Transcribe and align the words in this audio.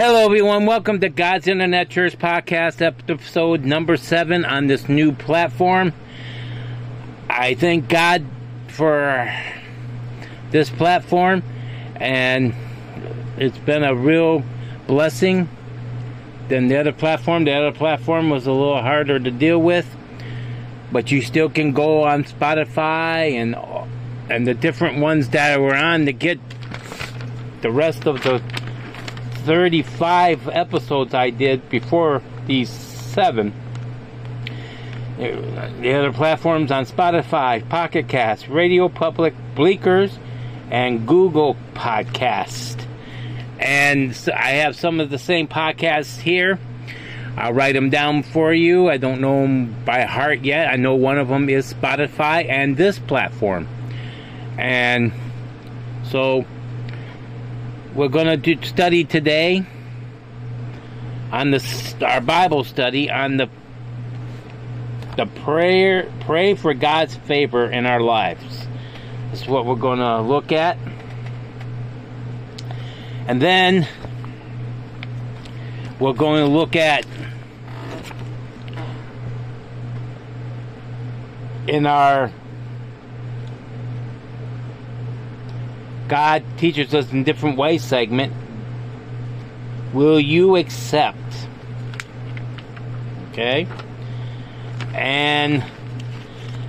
Hello, 0.00 0.24
everyone. 0.24 0.64
Welcome 0.64 1.00
to 1.00 1.08
God's 1.08 1.48
Internet 1.48 1.90
Church 1.90 2.16
Podcast, 2.16 2.80
episode 2.80 3.64
number 3.64 3.96
seven 3.96 4.44
on 4.44 4.68
this 4.68 4.88
new 4.88 5.10
platform. 5.10 5.92
I 7.28 7.54
thank 7.54 7.88
God 7.88 8.24
for 8.68 9.28
this 10.52 10.70
platform, 10.70 11.42
and 11.96 12.54
it's 13.38 13.58
been 13.58 13.82
a 13.82 13.92
real 13.92 14.44
blessing 14.86 15.48
than 16.46 16.68
the 16.68 16.78
other 16.78 16.92
platform. 16.92 17.44
The 17.44 17.54
other 17.54 17.72
platform 17.72 18.30
was 18.30 18.46
a 18.46 18.52
little 18.52 18.80
harder 18.80 19.18
to 19.18 19.30
deal 19.32 19.60
with, 19.60 19.96
but 20.92 21.10
you 21.10 21.22
still 21.22 21.50
can 21.50 21.72
go 21.72 22.04
on 22.04 22.22
Spotify 22.22 23.32
and 23.32 23.56
and 24.30 24.46
the 24.46 24.54
different 24.54 25.00
ones 25.00 25.30
that 25.30 25.58
were 25.60 25.74
on 25.74 26.06
to 26.06 26.12
get 26.12 26.38
the 27.62 27.72
rest 27.72 28.06
of 28.06 28.22
the 28.22 28.40
35 29.48 30.46
episodes 30.48 31.14
I 31.14 31.30
did 31.30 31.70
before 31.70 32.20
these 32.46 32.68
seven. 32.68 33.54
The 35.16 35.94
other 35.94 36.12
platforms 36.12 36.70
on 36.70 36.84
Spotify, 36.84 37.66
Pocket 37.66 38.08
Cast, 38.08 38.46
Radio 38.48 38.90
Public, 38.90 39.32
Breakers, 39.54 40.18
and 40.70 41.08
Google 41.08 41.56
Podcast. 41.72 42.84
And 43.58 44.10
I 44.36 44.50
have 44.50 44.76
some 44.76 45.00
of 45.00 45.08
the 45.08 45.18
same 45.18 45.48
podcasts 45.48 46.20
here. 46.20 46.58
I'll 47.34 47.54
write 47.54 47.72
them 47.72 47.88
down 47.88 48.24
for 48.24 48.52
you. 48.52 48.90
I 48.90 48.98
don't 48.98 49.22
know 49.22 49.40
them 49.40 49.82
by 49.86 50.02
heart 50.02 50.42
yet. 50.42 50.68
I 50.68 50.76
know 50.76 50.94
one 50.94 51.16
of 51.16 51.28
them 51.28 51.48
is 51.48 51.72
Spotify 51.72 52.46
and 52.46 52.76
this 52.76 52.98
platform. 52.98 53.66
And 54.58 55.10
so 56.04 56.44
we're 57.98 58.06
going 58.06 58.40
to 58.40 58.64
study 58.64 59.02
today 59.02 59.66
on 61.32 61.50
the 61.50 61.96
our 62.06 62.20
Bible 62.20 62.62
study 62.62 63.10
on 63.10 63.38
the 63.38 63.50
the 65.16 65.26
prayer 65.26 66.08
pray 66.20 66.54
for 66.54 66.74
God's 66.74 67.16
favor 67.16 67.68
in 67.68 67.86
our 67.86 67.98
lives. 67.98 68.68
This 69.32 69.42
is 69.42 69.48
what 69.48 69.66
we're 69.66 69.74
going 69.74 69.98
to 69.98 70.20
look 70.20 70.52
at. 70.52 70.78
And 73.26 73.42
then 73.42 73.88
we're 75.98 76.12
going 76.12 76.46
to 76.46 76.50
look 76.50 76.76
at 76.76 77.04
in 81.66 81.84
our 81.84 82.30
God 86.08 86.42
teaches 86.56 86.94
us 86.94 87.12
in 87.12 87.24
different 87.24 87.58
ways 87.58 87.84
segment. 87.84 88.32
Will 89.92 90.18
you 90.18 90.56
accept? 90.56 91.18
Okay. 93.30 93.66
And 94.94 95.64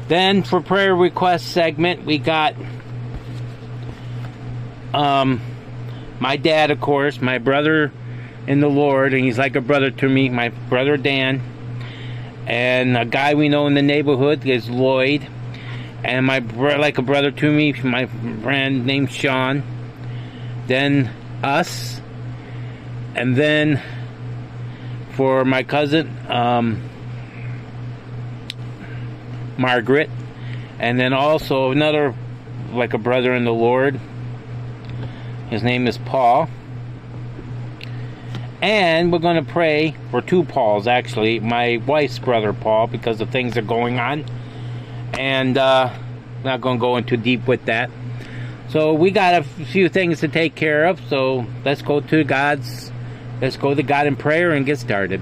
then 0.07 0.43
for 0.43 0.61
prayer 0.61 0.93
request 0.93 1.47
segment, 1.47 2.05
we 2.05 2.17
got 2.17 2.55
um 4.93 5.41
my 6.19 6.35
dad, 6.35 6.69
of 6.69 6.81
course, 6.81 7.21
my 7.21 7.37
brother 7.37 7.93
in 8.45 8.59
the 8.59 8.67
Lord, 8.67 9.13
and 9.13 9.23
he's 9.23 9.37
like 9.37 9.55
a 9.55 9.61
brother 9.61 9.89
to 9.89 10.09
me, 10.09 10.27
my 10.27 10.49
brother 10.49 10.97
Dan, 10.97 11.41
and 12.45 12.97
a 12.97 13.05
guy 13.05 13.35
we 13.35 13.47
know 13.47 13.67
in 13.67 13.73
the 13.73 13.81
neighborhood 13.81 14.45
is 14.45 14.69
Lloyd 14.69 15.27
and 16.03 16.25
my 16.25 16.39
bro- 16.39 16.77
like 16.77 16.97
a 16.97 17.01
brother 17.01 17.31
to 17.31 17.51
me, 17.51 17.73
my 17.83 18.05
friend 18.05 18.85
named 18.85 19.11
Sean. 19.11 19.63
Then 20.67 21.11
us, 21.43 21.99
and 23.15 23.35
then 23.35 23.81
for 25.13 25.43
my 25.43 25.63
cousin 25.63 26.15
um, 26.29 26.81
Margaret, 29.57 30.09
and 30.77 30.99
then 30.99 31.13
also 31.13 31.71
another 31.71 32.15
like 32.71 32.93
a 32.93 32.97
brother 32.97 33.33
in 33.33 33.45
the 33.45 33.53
Lord. 33.53 33.99
His 35.49 35.63
name 35.63 35.87
is 35.87 35.97
Paul. 35.97 36.47
And 38.61 39.11
we're 39.11 39.19
going 39.19 39.43
to 39.43 39.51
pray 39.51 39.95
for 40.11 40.21
two 40.21 40.43
Pauls, 40.43 40.85
actually. 40.85 41.39
My 41.39 41.77
wife's 41.77 42.19
brother, 42.19 42.51
Paul, 42.51 42.87
because 42.87 43.17
the 43.17 43.25
things 43.25 43.57
are 43.57 43.61
going 43.61 43.99
on 43.99 44.25
and 45.19 45.57
uh, 45.57 45.93
not 46.45 46.61
going 46.61 46.77
to 46.77 46.81
go 46.81 46.95
into 46.95 47.17
deep 47.17 47.45
with 47.45 47.65
that. 47.65 47.91
So 48.69 48.93
we 48.93 49.11
got 49.11 49.35
a 49.35 49.43
few 49.43 49.89
things 49.89 50.21
to 50.21 50.29
take 50.29 50.55
care 50.55 50.85
of. 50.85 51.01
So 51.09 51.45
let's 51.65 51.81
go 51.81 51.99
to 51.99 52.23
God's, 52.23 52.89
let's 53.41 53.57
go 53.57 53.75
to 53.75 53.83
God 53.83 54.07
in 54.07 54.15
prayer 54.15 54.51
and 54.51 54.65
get 54.65 54.79
started. 54.79 55.21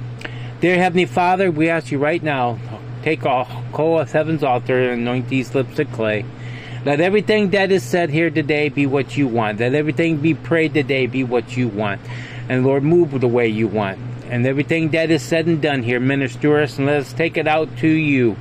Dear 0.61 0.77
Heavenly 0.77 1.05
Father, 1.05 1.49
we 1.49 1.69
ask 1.69 1.91
you 1.91 1.97
right 1.97 2.21
now, 2.21 2.59
take 3.01 3.25
a 3.25 3.45
coal 3.73 3.99
of 3.99 4.11
heaven's 4.11 4.43
altar 4.43 4.91
and 4.91 5.01
anoint 5.01 5.29
these 5.29 5.55
lips 5.55 5.79
of 5.79 5.91
clay. 5.91 6.25
Let 6.85 7.01
everything 7.01 7.49
that 7.49 7.71
is 7.71 7.83
said 7.83 8.11
here 8.11 8.29
today 8.29 8.69
be 8.69 8.85
what 8.85 9.17
you 9.17 9.27
want. 9.27 9.59
Let 9.59 9.73
everything 9.73 10.17
be 10.17 10.35
prayed 10.35 10.75
today 10.75 11.07
be 11.07 11.23
what 11.23 11.57
you 11.57 11.69
want. 11.69 12.01
And 12.49 12.63
Lord, 12.63 12.83
move 12.83 13.19
the 13.19 13.27
way 13.27 13.47
you 13.47 13.67
want. 13.67 13.97
And 14.29 14.45
everything 14.45 14.89
that 14.89 15.09
is 15.09 15.23
said 15.23 15.47
and 15.47 15.59
done 15.59 15.81
here, 15.81 15.99
minister 15.99 16.61
us 16.61 16.77
and 16.77 16.85
let 16.85 16.97
us 16.97 17.13
take 17.13 17.35
it 17.37 17.47
out 17.47 17.75
to 17.77 17.87
you 17.87 18.35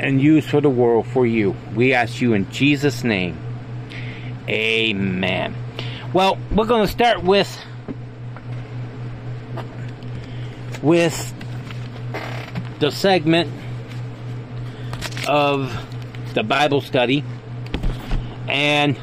and 0.00 0.20
use 0.20 0.48
for 0.48 0.62
the 0.62 0.70
world 0.70 1.06
for 1.06 1.26
you. 1.26 1.54
We 1.74 1.92
ask 1.92 2.20
you 2.20 2.32
in 2.32 2.50
Jesus' 2.50 3.04
name. 3.04 3.38
Amen. 4.48 5.54
Well, 6.14 6.38
we're 6.50 6.66
going 6.66 6.86
to 6.86 6.90
start 6.90 7.22
with 7.22 7.54
with 10.82 11.34
the 12.78 12.90
segment 12.90 13.52
of 15.28 15.70
the 16.32 16.42
Bible 16.42 16.80
study. 16.80 17.22
And 18.48 18.98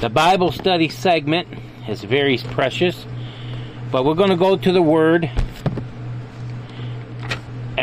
the 0.00 0.08
Bible 0.08 0.50
study 0.50 0.88
segment 0.88 1.46
is 1.86 2.02
very 2.02 2.38
precious. 2.38 3.04
But 3.92 4.06
we're 4.06 4.14
going 4.14 4.30
to 4.30 4.36
go 4.36 4.56
to 4.56 4.72
the 4.72 4.82
Word 4.82 5.30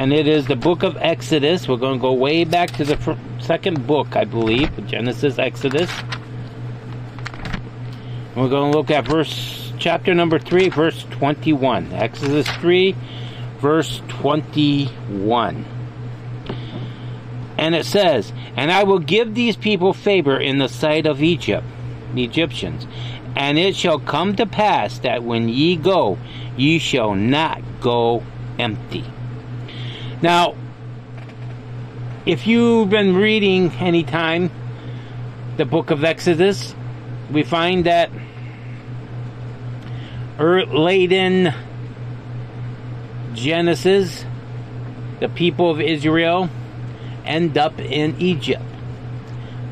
and 0.01 0.11
it 0.11 0.27
is 0.27 0.47
the 0.47 0.55
book 0.55 0.81
of 0.81 0.97
Exodus. 0.97 1.67
We're 1.67 1.77
going 1.77 1.99
to 1.99 2.01
go 2.01 2.13
way 2.13 2.43
back 2.43 2.71
to 2.71 2.83
the 2.83 3.17
second 3.39 3.85
book, 3.85 4.15
I 4.15 4.23
believe, 4.23 4.87
Genesis, 4.87 5.37
Exodus. 5.37 5.91
We're 8.35 8.49
going 8.49 8.71
to 8.71 8.75
look 8.75 8.89
at 8.89 9.05
verse 9.05 9.71
chapter 9.77 10.15
number 10.15 10.39
3, 10.39 10.69
verse 10.69 11.05
21. 11.11 11.93
Exodus 11.93 12.47
3, 12.47 12.95
verse 13.59 14.01
21. 14.07 15.65
And 17.59 17.75
it 17.75 17.85
says, 17.85 18.33
And 18.55 18.71
I 18.71 18.85
will 18.85 18.97
give 18.97 19.35
these 19.35 19.55
people 19.55 19.93
favor 19.93 20.39
in 20.39 20.57
the 20.57 20.67
sight 20.67 21.05
of 21.05 21.21
Egypt, 21.21 21.67
the 22.15 22.23
Egyptians. 22.23 22.87
And 23.35 23.59
it 23.59 23.75
shall 23.75 23.99
come 23.99 24.35
to 24.37 24.47
pass 24.47 24.97
that 24.97 25.21
when 25.21 25.47
ye 25.47 25.75
go, 25.75 26.17
ye 26.57 26.79
shall 26.79 27.13
not 27.13 27.61
go 27.81 28.23
empty. 28.57 29.05
Now, 30.21 30.53
if 32.27 32.45
you've 32.45 32.91
been 32.91 33.15
reading 33.15 33.71
any 33.79 34.03
time 34.03 34.51
the 35.57 35.65
book 35.65 35.89
of 35.89 36.03
Exodus, 36.03 36.75
we 37.31 37.41
find 37.41 37.87
that 37.87 38.11
er, 40.39 40.63
late 40.67 41.11
in 41.11 41.55
Genesis, 43.33 44.23
the 45.19 45.29
people 45.29 45.71
of 45.71 45.81
Israel 45.81 46.49
end 47.25 47.57
up 47.57 47.79
in 47.79 48.21
Egypt 48.21 48.61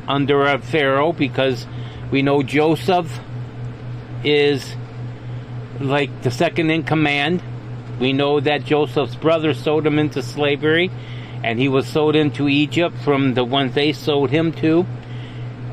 under 0.08 0.42
a 0.46 0.58
Pharaoh 0.58 1.12
because 1.12 1.64
we 2.10 2.22
know 2.22 2.42
Joseph 2.42 3.20
is 4.24 4.74
like 5.78 6.22
the 6.22 6.32
second 6.32 6.70
in 6.70 6.82
command 6.82 7.40
we 8.00 8.14
know 8.14 8.40
that 8.40 8.64
Joseph's 8.64 9.14
brother 9.14 9.52
sold 9.52 9.86
him 9.86 9.98
into 9.98 10.22
slavery, 10.22 10.90
and 11.44 11.58
he 11.58 11.68
was 11.68 11.86
sold 11.86 12.16
into 12.16 12.48
Egypt 12.48 12.96
from 13.04 13.34
the 13.34 13.44
ones 13.44 13.74
they 13.74 13.92
sold 13.92 14.30
him 14.30 14.52
to. 14.54 14.86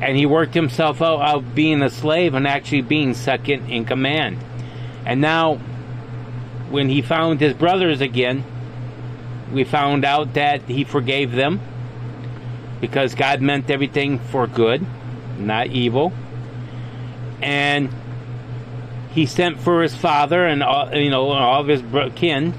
And 0.00 0.16
he 0.16 0.26
worked 0.26 0.54
himself 0.54 1.02
out, 1.02 1.20
of 1.20 1.54
being 1.54 1.82
a 1.82 1.90
slave 1.90 2.34
and 2.34 2.46
actually 2.46 2.82
being 2.82 3.14
second 3.14 3.70
in 3.70 3.84
command. 3.84 4.38
And 5.04 5.20
now, 5.20 5.56
when 6.70 6.88
he 6.88 7.02
found 7.02 7.40
his 7.40 7.54
brothers 7.54 8.00
again, 8.00 8.44
we 9.52 9.64
found 9.64 10.04
out 10.04 10.34
that 10.34 10.62
he 10.62 10.84
forgave 10.84 11.32
them 11.32 11.60
because 12.80 13.14
God 13.14 13.40
meant 13.40 13.70
everything 13.70 14.18
for 14.18 14.46
good, 14.46 14.86
not 15.38 15.68
evil. 15.68 16.12
And 17.40 17.90
he 19.10 19.26
sent 19.26 19.58
for 19.60 19.82
his 19.82 19.94
father 19.94 20.44
and 20.46 20.62
all, 20.62 20.94
you 20.94 21.10
know 21.10 21.30
all 21.30 21.60
of 21.60 21.68
his 21.68 21.82
kin, 22.14 22.54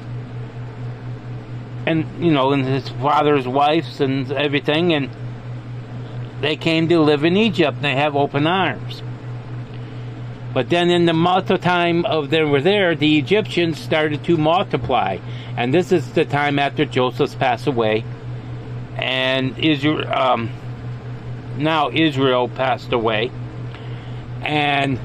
and 1.86 2.06
you 2.24 2.31
know 2.31 2.51
and 2.51 2.66
his 2.66 2.90
father's 2.90 3.48
wives 3.48 4.01
and 4.01 4.31
everything, 4.31 4.94
and 4.94 5.10
they 6.42 6.56
came 6.56 6.88
to 6.90 7.00
live 7.00 7.24
in 7.24 7.36
Egypt. 7.38 7.78
and 7.78 7.86
They 7.86 7.96
have 7.96 8.16
open 8.16 8.48
arms. 8.48 9.01
But 10.54 10.69
then 10.69 10.90
in 10.90 11.06
the 11.06 11.13
multi 11.13 11.57
time 11.57 12.06
of 12.06 12.31
they 12.31 12.44
were 12.44 12.62
there, 12.62 12.96
the 12.96 13.18
Egyptians 13.18 13.80
started 13.80 14.24
to 14.25 14.38
multiply. 14.38 15.18
And 15.56 15.74
this 15.74 15.92
is 15.92 16.13
the 16.13 16.25
time 16.25 16.57
after 16.57 16.86
Joseph's 16.86 17.36
passed 17.36 17.68
away. 17.68 18.04
And 18.96 19.57
Israel, 19.60 20.12
um, 20.12 20.50
now 21.57 21.92
Israel 21.92 22.50
passed 22.50 22.92
away. 22.92 23.31
And 24.42 25.00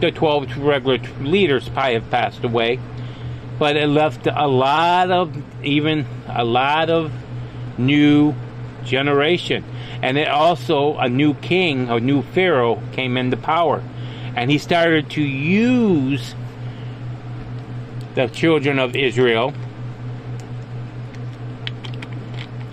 the 0.00 0.10
12 0.10 0.58
regular 0.58 0.98
leaders 1.20 1.68
probably 1.68 1.94
have 1.94 2.10
passed 2.10 2.44
away. 2.44 2.78
But 3.58 3.76
it 3.76 3.88
left 3.88 4.26
a 4.26 4.46
lot 4.46 5.10
of, 5.10 5.36
even 5.64 6.06
a 6.28 6.44
lot 6.44 6.90
of 6.90 7.12
new 7.76 8.34
generation. 8.84 9.64
And 10.02 10.16
it 10.16 10.28
also, 10.28 10.96
a 10.96 11.08
new 11.08 11.34
king, 11.34 11.88
a 11.88 11.98
new 11.98 12.22
pharaoh 12.22 12.80
came 12.92 13.16
into 13.16 13.36
power. 13.36 13.82
And 14.36 14.50
he 14.50 14.58
started 14.58 15.10
to 15.10 15.22
use 15.22 16.34
the 18.14 18.28
children 18.28 18.78
of 18.78 18.94
Israel 18.94 19.52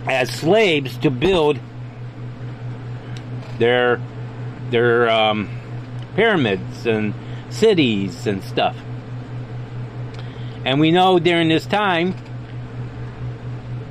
as 0.07 0.29
slaves 0.29 0.97
to 0.99 1.09
build 1.09 1.59
their 3.57 3.99
their 4.69 5.09
um, 5.09 5.49
pyramids 6.15 6.85
and 6.85 7.13
cities 7.49 8.27
and 8.27 8.43
stuff. 8.43 8.75
And 10.65 10.79
we 10.79 10.91
know 10.91 11.19
during 11.19 11.49
this 11.49 11.65
time 11.65 12.15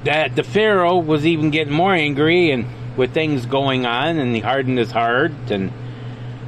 that 0.04 0.34
the 0.34 0.42
Pharaoh 0.42 0.98
was 0.98 1.24
even 1.26 1.50
getting 1.50 1.72
more 1.72 1.94
angry 1.94 2.50
and 2.50 2.66
with 2.96 3.12
things 3.12 3.46
going 3.46 3.86
on 3.86 4.18
and 4.18 4.34
he 4.34 4.40
hardened 4.40 4.78
his 4.78 4.90
heart 4.90 5.32
and 5.50 5.72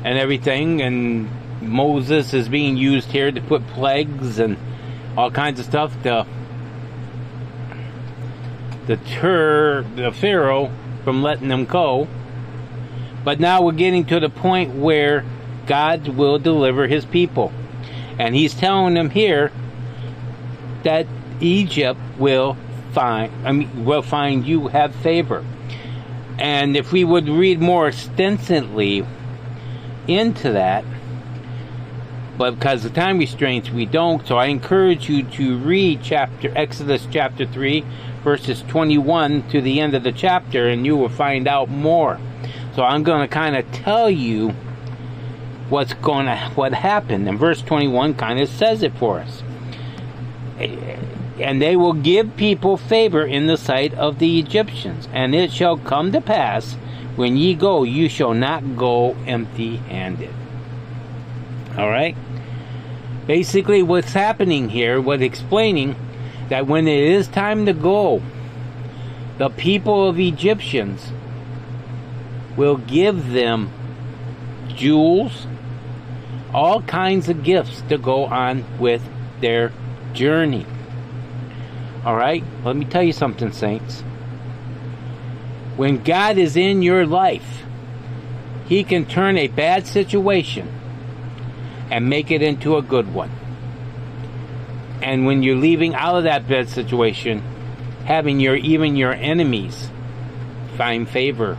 and 0.05 0.19
everything 0.19 0.83
and 0.83 1.29
Moses 1.61 2.33
is 2.35 2.49
being 2.49 2.77
used 2.77 3.11
here 3.11 3.33
to 3.33 3.41
put 3.41 3.67
plagues 3.69 4.39
and 4.39 4.57
all 5.17 5.31
kinds 5.31 5.59
of 5.59 5.67
stuff 5.67 6.01
to 6.03 6.27
deter 8.87 9.83
the 9.97 10.13
Pharaoh 10.13 10.71
from 11.03 11.23
letting 11.23 11.49
them 11.49 11.65
go. 11.65 12.07
But 13.25 13.41
now 13.41 13.63
we're 13.63 13.73
getting 13.73 14.05
to 14.07 14.21
the 14.21 14.29
point 14.29 14.75
where 14.75 15.25
God 15.67 16.09
will 16.09 16.39
deliver 16.39 16.87
his 16.87 17.05
people. 17.05 17.53
And 18.19 18.35
he's 18.35 18.55
telling 18.55 18.95
them 18.95 19.11
here 19.11 19.53
that 20.85 21.07
Egypt 21.41 22.01
will 22.19 22.57
find 22.93 23.31
I 23.47 23.53
mean 23.53 23.85
will 23.85 24.03
find 24.03 24.47
you 24.47 24.69
have 24.69 24.95
favor. 24.95 25.45
And 26.39 26.77
if 26.77 26.93
we 26.93 27.05
would 27.05 27.29
read 27.29 27.61
more 27.61 27.89
extensively 27.89 29.07
into 30.07 30.53
that, 30.53 30.85
but 32.39 32.53
because 32.53 32.85
of 32.85 32.95
time 32.95 33.19
restraints 33.19 33.71
we 33.71 33.87
don't, 33.87 34.27
so 34.27 34.37
I 34.37 34.47
encourage 34.47 35.09
you 35.09 35.23
to 35.23 35.59
read 35.59 36.01
chapter 36.03 36.53
Exodus 36.55 37.07
chapter 37.11 37.47
3 37.47 37.85
verses 38.23 38.63
21 38.69 39.49
to 39.51 39.61
the 39.61 39.81
end 39.81 39.95
of 39.95 40.03
the 40.03 40.13
chapter 40.13 40.69
and 40.69 40.85
you 40.85 40.97
will 40.97 41.09
find 41.09 41.47
out 41.47 41.69
more. 41.69 42.19
So 42.75 42.83
I'm 42.83 43.03
going 43.03 43.21
to 43.21 43.29
kind 43.29 43.57
of 43.57 43.71
tell 43.73 44.11
you 44.11 44.55
what's 45.69 45.95
going 45.95 46.27
to 46.27 46.37
what 46.55 46.75
happened. 46.75 47.29
And 47.29 47.39
verse 47.39 47.63
21 47.63 48.15
kind 48.15 48.41
of 48.41 48.49
says 48.49 48.83
it 48.83 48.95
for 48.95 49.21
us. 49.21 49.43
And 50.59 51.61
they 51.61 51.77
will 51.77 51.93
give 51.93 52.37
people 52.37 52.77
favor 52.77 53.25
in 53.25 53.47
the 53.47 53.57
sight 53.57 53.93
of 53.95 54.19
the 54.19 54.39
Egyptians. 54.39 55.09
And 55.13 55.35
it 55.35 55.53
shall 55.53 55.77
come 55.77 56.13
to 56.13 56.21
pass 56.21 56.75
when 57.17 57.37
ye 57.37 57.55
go 57.55 57.83
you 57.83 58.09
shall 58.09 58.35
not 58.35 58.77
go 58.77 59.17
empty 59.27 59.77
handed 59.77 60.33
all 61.77 61.89
right? 61.89 62.17
Basically 63.27 63.83
what's 63.83 64.13
happening 64.13 64.71
here 64.71 65.01
was 65.01 65.21
explaining 65.21 65.97
that 66.49 66.67
when 66.67 66.87
it 66.87 67.03
is 67.03 67.29
time 67.29 67.67
to 67.67 67.73
go 67.73 68.23
the 69.39 69.51
people 69.51 70.09
of 70.09 70.19
Egyptians 70.19 71.13
will 72.57 72.77
give 72.77 73.33
them 73.33 73.71
jewels 74.69 75.47
all 76.57 76.81
kinds 76.81 77.29
of 77.29 77.45
gifts 77.45 77.83
to 77.91 77.99
go 77.99 78.25
on 78.25 78.65
with 78.79 79.03
their 79.43 79.71
journey. 80.15 80.65
All 82.03 82.17
right? 82.17 82.43
Let 82.65 82.77
me 82.77 82.87
tell 82.87 83.03
you 83.03 83.13
something, 83.13 83.53
saints. 83.53 84.01
When 85.77 86.03
God 86.03 86.39
is 86.39 86.57
in 86.57 86.81
your 86.81 87.05
life, 87.05 87.63
He 88.67 88.85
can 88.85 89.05
turn 89.05 89.37
a 89.37 89.49
bad 89.49 89.87
situation 89.87 90.73
and 91.91 92.09
make 92.09 92.31
it 92.31 92.41
into 92.41 92.79
a 92.79 92.83
good 92.83 93.13
one. 93.13 93.31
And 95.03 95.27
when 95.27 95.43
you're 95.43 95.57
leaving 95.57 95.95
out 95.95 96.17
of 96.17 96.25
that 96.25 96.49
bad 96.49 96.71
situation, 96.71 97.43
having 98.07 98.41
your 98.41 98.57
even 98.57 98.97
your 98.97 99.13
enemies 99.13 99.91
find 100.79 101.07
favor, 101.07 101.59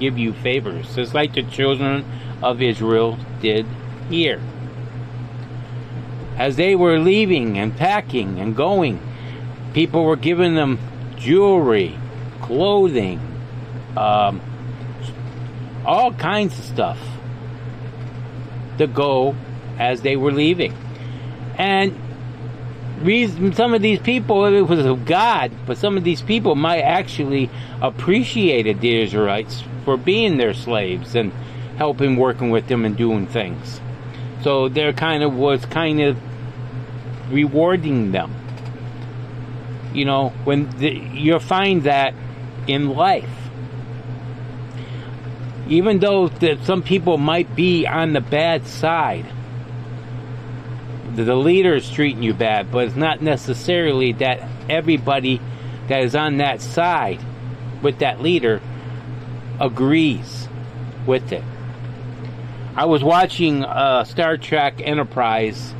give 0.00 0.16
you 0.16 0.32
favors, 0.32 0.94
just 0.94 1.12
like 1.12 1.34
the 1.34 1.42
children 1.42 2.06
of 2.42 2.62
Israel 2.62 3.18
did 3.42 3.66
here. 4.08 4.40
As 6.36 6.56
they 6.56 6.74
were 6.74 6.98
leaving 6.98 7.58
and 7.58 7.76
packing 7.76 8.38
and 8.38 8.54
going, 8.54 9.00
people 9.74 10.04
were 10.04 10.16
giving 10.16 10.54
them 10.54 10.78
jewelry, 11.16 11.96
clothing, 12.42 13.20
um, 13.96 14.40
all 15.84 16.12
kinds 16.12 16.58
of 16.58 16.64
stuff 16.64 16.98
to 18.78 18.86
go 18.86 19.34
as 19.78 20.02
they 20.02 20.16
were 20.16 20.32
leaving. 20.32 20.74
And 21.56 21.94
some 23.54 23.74
of 23.74 23.82
these 23.82 24.00
people 24.00 24.44
it 24.46 24.62
was 24.62 24.84
of 24.84 25.04
God, 25.04 25.52
but 25.66 25.78
some 25.78 25.96
of 25.96 26.04
these 26.04 26.22
people 26.22 26.54
might 26.54 26.80
actually 26.80 27.50
appreciated 27.80 28.80
the 28.80 29.02
Israelites 29.02 29.62
for 29.84 29.96
being 29.96 30.36
their 30.36 30.54
slaves 30.54 31.14
and 31.14 31.32
helping 31.76 32.16
working 32.16 32.50
with 32.50 32.66
them 32.66 32.84
and 32.84 32.96
doing 32.96 33.26
things. 33.26 33.80
So 34.42 34.68
there 34.68 34.92
kind 34.92 35.22
of 35.22 35.34
was 35.34 35.64
kind 35.66 36.00
of 36.00 36.16
rewarding 37.30 38.12
them. 38.12 38.34
You 39.92 40.04
know, 40.04 40.30
when 40.44 40.70
the, 40.78 40.90
you 40.90 41.38
find 41.38 41.84
that 41.84 42.14
in 42.66 42.90
life, 42.90 43.28
even 45.68 45.98
though 45.98 46.28
that 46.28 46.64
some 46.64 46.82
people 46.82 47.18
might 47.18 47.54
be 47.54 47.86
on 47.86 48.12
the 48.12 48.20
bad 48.20 48.66
side, 48.66 49.26
the, 51.14 51.24
the 51.24 51.34
leader 51.36 51.74
is 51.74 51.90
treating 51.90 52.22
you 52.22 52.32
bad, 52.32 52.70
but 52.70 52.86
it's 52.86 52.96
not 52.96 53.20
necessarily 53.20 54.12
that 54.12 54.48
everybody 54.68 55.40
that 55.88 56.02
is 56.02 56.14
on 56.14 56.36
that 56.38 56.60
side 56.60 57.20
with 57.82 57.98
that 57.98 58.22
leader 58.22 58.60
agrees 59.60 60.48
with 61.06 61.32
it. 61.32 61.44
I 62.78 62.84
was 62.84 63.02
watching 63.02 63.64
uh, 63.64 64.04
Star 64.04 64.36
Trek 64.36 64.80
Enterprise, 64.80 65.74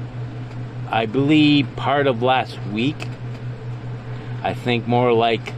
I 0.90 1.06
believe 1.06 1.68
part 1.76 2.08
of 2.08 2.24
last 2.24 2.58
week. 2.72 3.06
I 4.42 4.52
think 4.52 4.88
more 4.88 5.12
like 5.12 5.54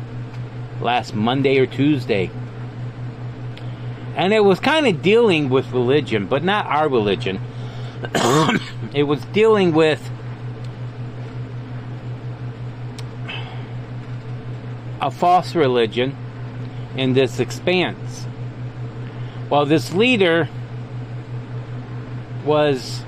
last 0.83 1.15
Monday 1.15 1.59
or 1.59 1.65
Tuesday. 1.65 2.31
And 4.17 4.35
it 4.35 4.45
was 4.45 4.61
kind 4.61 4.87
of 4.87 5.01
dealing 5.01 5.49
with 5.49 5.73
religion, 5.73 6.27
but 6.27 6.45
not 6.45 6.67
our 6.67 6.91
religion. 6.91 7.41
it 8.95 9.05
was 9.05 9.25
dealing 9.33 9.73
with 9.73 10.11
a 15.01 15.11
false 15.11 15.55
religion 15.55 16.15
in 16.99 17.15
this 17.15 17.41
expanse. 17.41 18.27
Well, 19.49 19.65
this 19.65 19.95
leader 19.95 20.51
was 22.45 23.03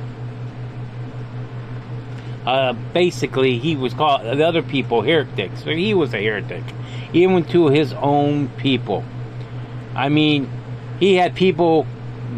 uh, 2.46 2.72
basically 2.92 3.58
he 3.58 3.76
was 3.76 3.94
called 3.94 4.22
the 4.22 4.46
other 4.46 4.62
people 4.62 5.02
heretics. 5.02 5.62
He 5.62 5.94
was 5.94 6.12
a 6.12 6.22
heretic, 6.22 6.64
even 7.12 7.44
to 7.46 7.68
his 7.68 7.92
own 7.92 8.48
people. 8.48 9.04
I 9.94 10.08
mean, 10.08 10.50
he 10.98 11.14
had 11.14 11.34
people 11.34 11.86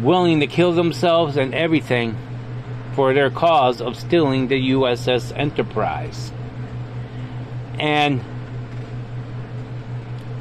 willing 0.01 0.41
to 0.41 0.47
kill 0.47 0.73
themselves 0.73 1.37
and 1.37 1.53
everything 1.53 2.17
for 2.93 3.13
their 3.13 3.29
cause 3.29 3.81
of 3.81 3.97
stealing 3.97 4.47
the 4.47 4.71
USS 4.71 5.35
Enterprise. 5.37 6.31
And 7.79 8.21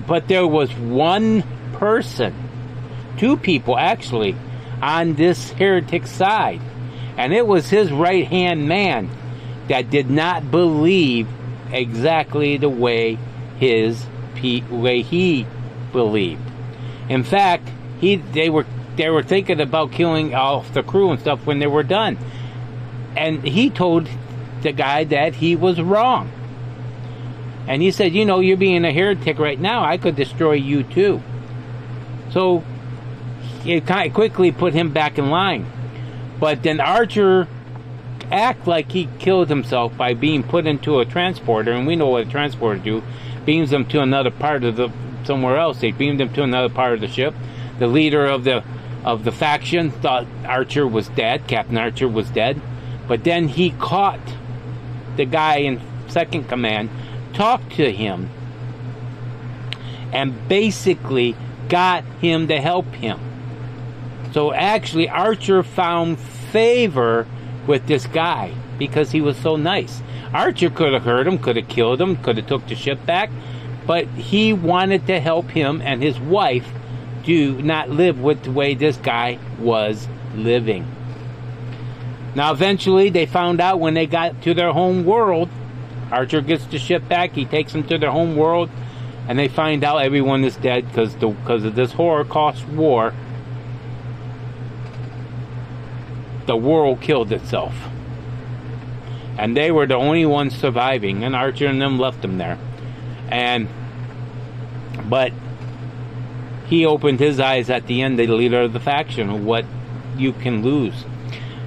but 0.07 0.29
there 0.29 0.47
was 0.47 0.71
one 0.75 1.43
person, 1.73 2.35
two 3.17 3.37
people 3.37 3.79
actually, 3.79 4.37
on 4.83 5.15
this 5.15 5.51
heretic 5.51 6.07
side. 6.07 6.61
And 7.17 7.33
it 7.33 7.47
was 7.47 7.71
his 7.71 7.93
right 7.93 8.27
hand 8.27 8.69
man 8.69 9.09
that 9.69 9.91
did 9.91 10.11
not 10.11 10.51
believe 10.51 11.29
exactly 11.73 12.57
the 12.57 12.69
way 12.69 13.19
his 13.59 14.07
way 14.71 15.01
he 15.01 15.47
believed. 15.93 16.43
In 17.09 17.25
fact, 17.25 17.69
he 18.01 18.17
they 18.17 18.51
were 18.51 18.67
they 18.97 19.09
were 19.09 19.23
thinking 19.23 19.61
about 19.61 19.93
killing 19.93 20.35
off 20.35 20.73
the 20.75 20.83
crew 20.83 21.11
and 21.11 21.21
stuff 21.21 21.47
when 21.47 21.59
they 21.59 21.67
were 21.67 21.83
done. 21.83 22.19
And 23.17 23.43
he 23.43 23.71
told 23.71 24.09
the 24.63 24.73
guy 24.73 25.05
that 25.05 25.35
he 25.35 25.57
was 25.57 25.81
wrong. 25.81 26.31
And 27.67 27.81
he 27.81 27.91
said, 27.91 28.13
You 28.13 28.25
know, 28.25 28.41
you're 28.41 28.57
being 28.57 28.85
a 28.85 28.93
heretic 28.93 29.39
right 29.39 29.59
now. 29.59 29.85
I 29.85 29.97
could 29.97 30.17
destroy 30.17 30.53
you 30.53 30.83
too. 30.83 31.23
So 32.31 32.63
it 33.65 33.87
kind 33.87 34.09
of 34.09 34.15
quickly 34.15 34.53
put 34.53 34.75
him 34.75 34.93
back 34.93 35.19
in 35.19 35.31
line. 35.31 35.67
But 36.39 36.63
then 36.63 36.81
Archer 36.81 37.49
act 38.31 38.67
like 38.67 38.93
he 38.93 39.09
killed 39.19 39.49
himself 39.49 39.97
by 39.97 40.15
being 40.15 40.43
put 40.43 40.67
into 40.67 40.99
a 41.01 41.05
transporter, 41.05 41.73
and 41.73 41.87
we 41.87 41.97
know 41.97 42.09
what 42.09 42.27
a 42.27 42.31
transporter 42.31 42.81
do, 42.81 43.03
beams 43.45 43.71
them 43.71 43.87
to 43.87 44.01
another 44.01 44.31
part 44.31 44.65
of 44.65 44.77
the 44.77 44.91
somewhere 45.25 45.57
else. 45.57 45.81
They 45.81 45.91
beamed 45.91 46.21
him 46.21 46.33
to 46.35 46.43
another 46.43 46.73
part 46.73 46.95
of 46.95 47.01
the 47.01 47.09
ship. 47.09 47.35
The 47.79 47.87
leader 47.87 48.25
of 48.27 48.45
the 48.45 48.63
of 49.05 49.25
the 49.25 49.33
faction 49.33 49.91
thought 49.91 50.27
Archer 50.47 50.87
was 50.87 51.09
dead. 51.09 51.47
Captain 51.47 51.77
Archer 51.77 52.09
was 52.09 52.31
dead, 52.31 52.61
but 53.07 53.25
then 53.25 53.49
he 53.49 53.71
caught 53.71 54.21
the 55.17 55.27
guy 55.27 55.59
in 55.59 55.81
second 56.09 56.49
command, 56.49 56.91
talked 57.35 57.73
to 57.73 57.93
him, 57.93 58.31
and 60.13 60.49
basically 60.49 61.37
got 61.69 62.05
him 62.21 62.49
to 62.49 62.61
help 62.61 62.87
him. 62.95 63.21
So 64.35 64.53
actually, 64.53 65.09
Archer 65.09 65.63
found 65.63 66.19
favor 66.19 67.25
with 67.69 67.87
this 67.87 68.05
guy 68.09 68.53
because 68.81 69.13
he 69.13 69.21
was 69.21 69.37
so 69.37 69.55
nice. 69.55 70.03
Archer 70.33 70.71
could 70.71 70.93
have 70.93 71.05
hurt 71.05 71.29
him, 71.29 71.39
could 71.39 71.55
have 71.55 71.69
killed 71.69 72.01
him, 72.01 72.17
could 72.17 72.39
have 72.39 72.49
took 72.49 72.67
the 72.67 72.75
ship 72.75 73.07
back, 73.07 73.31
but 73.87 74.09
he 74.09 74.53
wanted 74.53 75.07
to 75.07 75.21
help 75.21 75.51
him 75.51 75.81
and 75.81 76.03
his 76.03 76.19
wife 76.19 76.67
do 77.23 77.63
not 77.63 77.91
live 77.91 78.19
with 78.19 78.43
the 78.43 78.51
way 78.51 78.75
this 78.75 78.97
guy 78.97 79.39
was 79.61 80.09
living. 80.35 80.85
Now, 82.35 82.51
eventually, 82.51 83.11
they 83.11 83.27
found 83.27 83.61
out 83.61 83.79
when 83.79 83.95
they 83.95 84.09
got 84.09 84.43
to 84.43 84.53
their 84.53 84.73
home 84.73 85.05
world. 85.05 85.49
Archer 86.11 86.41
gets 86.41 86.65
the 86.65 86.81
ship 86.81 87.07
back. 87.09 87.31
He 87.31 87.45
takes 87.45 87.73
them 87.73 87.85
to 87.85 87.99
their 87.99 88.11
home 88.11 88.35
world, 88.35 88.69
and 89.29 89.39
they 89.39 89.47
find 89.47 89.85
out 89.85 89.99
everyone 89.99 90.43
is 90.43 90.57
dead 90.57 90.89
because 90.89 91.15
because 91.15 91.65
of 91.65 91.77
this 91.77 91.93
Holocaust 91.93 92.67
war. 92.71 93.15
The 96.47 96.57
world 96.57 97.01
killed 97.01 97.33
itself, 97.33 97.75
and 99.39 99.57
they 99.57 99.71
were 99.71 99.87
the 99.87 99.95
only 99.95 100.27
ones 100.27 100.55
surviving. 100.55 101.25
And 101.25 101.35
Archer 101.35 101.67
and 101.67 101.81
them 101.81 101.99
left 101.99 102.23
them 102.23 102.39
there, 102.39 102.59
and 103.31 103.69
but 105.09 105.33
he 106.67 106.87
opened 106.87 107.21
his 107.21 107.41
eyes 107.41 107.71
at 107.71 107.87
the 107.87 108.03
end, 108.03 108.19
the 108.19 108.27
leader 108.27 108.63
of 108.63 108.73
the 108.73 108.81
faction, 108.81 109.45
what 109.45 109.65
you 110.17 110.33
can 110.33 110.63
lose. 110.63 111.05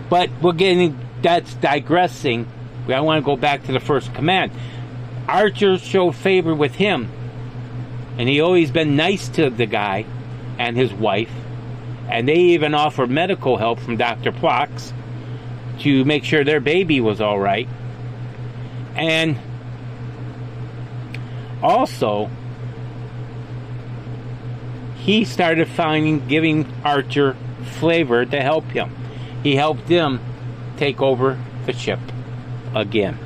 But 0.09 0.29
we're 0.41 0.53
getting 0.53 0.97
that's 1.21 1.53
digressing. 1.55 2.47
I 2.87 3.01
want 3.01 3.23
to 3.23 3.25
go 3.25 3.35
back 3.35 3.63
to 3.65 3.71
the 3.71 3.79
first 3.79 4.13
command. 4.13 4.51
Archer 5.27 5.77
showed 5.77 6.15
favor 6.15 6.55
with 6.55 6.75
him, 6.75 7.09
and 8.17 8.29
he 8.29 8.39
always 8.39 8.71
been 8.71 8.95
nice 8.95 9.27
to 9.29 9.49
the 9.49 9.65
guy 9.65 10.05
and 10.57 10.77
his 10.77 10.93
wife, 10.93 11.31
and 12.09 12.27
they 12.27 12.35
even 12.35 12.73
offered 12.73 13.09
medical 13.09 13.57
help 13.57 13.79
from 13.79 13.97
Dr. 13.97 14.31
Phlox 14.31 14.93
to 15.79 16.05
make 16.05 16.23
sure 16.23 16.43
their 16.43 16.59
baby 16.59 17.01
was 17.01 17.21
all 17.21 17.39
right. 17.39 17.67
And 18.95 19.37
also, 21.61 22.29
he 24.95 25.25
started 25.25 25.67
finding 25.67 26.27
giving 26.27 26.65
Archer 26.83 27.35
flavor 27.79 28.25
to 28.25 28.41
help 28.41 28.65
him 28.65 28.91
he 29.43 29.55
helped 29.55 29.87
them 29.87 30.19
take 30.77 31.01
over 31.01 31.39
the 31.65 31.73
ship 31.73 31.99
again. 32.75 33.17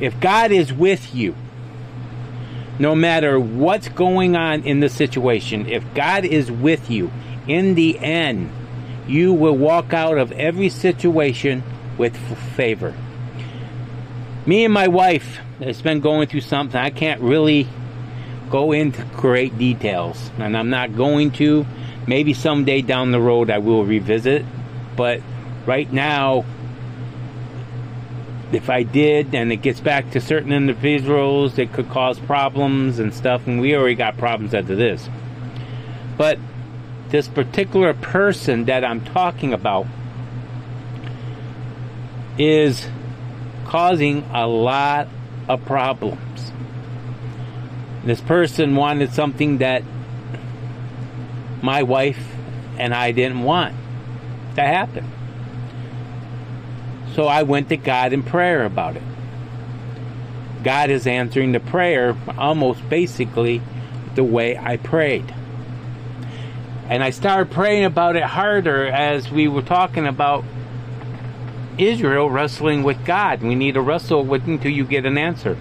If 0.00 0.18
God 0.20 0.52
is 0.52 0.72
with 0.72 1.14
you, 1.14 1.34
no 2.78 2.94
matter 2.94 3.38
what's 3.38 3.88
going 3.88 4.36
on 4.36 4.64
in 4.64 4.80
the 4.80 4.88
situation, 4.88 5.68
if 5.68 5.82
God 5.94 6.24
is 6.24 6.50
with 6.50 6.90
you, 6.90 7.10
in 7.46 7.74
the 7.74 7.98
end, 7.98 8.50
you 9.06 9.32
will 9.32 9.56
walk 9.56 9.92
out 9.92 10.18
of 10.18 10.32
every 10.32 10.68
situation 10.68 11.62
with 11.98 12.16
favor. 12.56 12.94
Me 14.46 14.64
and 14.64 14.74
my 14.74 14.88
wife 14.88 15.38
has 15.58 15.82
been 15.82 16.00
going 16.00 16.28
through 16.28 16.40
something. 16.40 16.80
I 16.80 16.90
can't 16.90 17.20
really 17.20 17.68
go 18.50 18.72
into 18.72 19.04
great 19.14 19.56
details, 19.58 20.30
and 20.38 20.56
I'm 20.56 20.70
not 20.70 20.96
going 20.96 21.30
to 21.32 21.66
Maybe 22.06 22.34
someday 22.34 22.82
down 22.82 23.12
the 23.12 23.20
road 23.20 23.48
I 23.48 23.58
will 23.58 23.84
revisit, 23.84 24.44
but 24.96 25.20
right 25.66 25.90
now, 25.92 26.44
if 28.52 28.70
I 28.70 28.82
did 28.82 29.34
and 29.34 29.52
it 29.52 29.56
gets 29.56 29.80
back 29.80 30.10
to 30.12 30.20
certain 30.20 30.52
individuals, 30.52 31.58
it 31.58 31.72
could 31.72 31.88
cause 31.88 32.18
problems 32.18 32.98
and 32.98 33.14
stuff, 33.14 33.46
and 33.46 33.60
we 33.60 33.74
already 33.74 33.94
got 33.94 34.16
problems 34.16 34.54
after 34.54 34.74
this. 34.76 35.08
But 36.16 36.38
this 37.08 37.28
particular 37.28 37.94
person 37.94 38.64
that 38.66 38.84
I'm 38.84 39.04
talking 39.04 39.52
about 39.52 39.86
is 42.38 42.86
causing 43.66 44.24
a 44.32 44.46
lot 44.46 45.08
of 45.48 45.64
problems. 45.64 46.52
This 48.04 48.20
person 48.20 48.74
wanted 48.74 49.12
something 49.12 49.58
that 49.58 49.82
my 51.62 51.82
wife 51.82 52.18
and 52.78 52.92
I 52.94 53.12
didn't 53.12 53.42
want 53.42 53.76
to 54.56 54.62
happen. 54.62 55.08
So 57.14 57.26
I 57.26 57.42
went 57.42 57.68
to 57.68 57.76
God 57.76 58.12
in 58.12 58.22
prayer 58.22 58.64
about 58.64 58.96
it. 58.96 59.02
God 60.62 60.90
is 60.90 61.06
answering 61.06 61.52
the 61.52 61.60
prayer 61.60 62.16
almost 62.38 62.88
basically 62.88 63.60
the 64.14 64.24
way 64.24 64.56
I 64.56 64.76
prayed. 64.76 65.34
And 66.88 67.02
I 67.02 67.10
started 67.10 67.52
praying 67.52 67.84
about 67.84 68.16
it 68.16 68.22
harder 68.22 68.86
as 68.86 69.30
we 69.30 69.48
were 69.48 69.62
talking 69.62 70.06
about 70.06 70.44
Israel 71.78 72.30
wrestling 72.30 72.82
with 72.82 73.04
God. 73.04 73.42
We 73.42 73.54
need 73.54 73.74
to 73.74 73.80
wrestle 73.80 74.24
with 74.24 74.46
until 74.46 74.72
you 74.72 74.84
get 74.84 75.06
an 75.06 75.18
answer. 75.18 75.56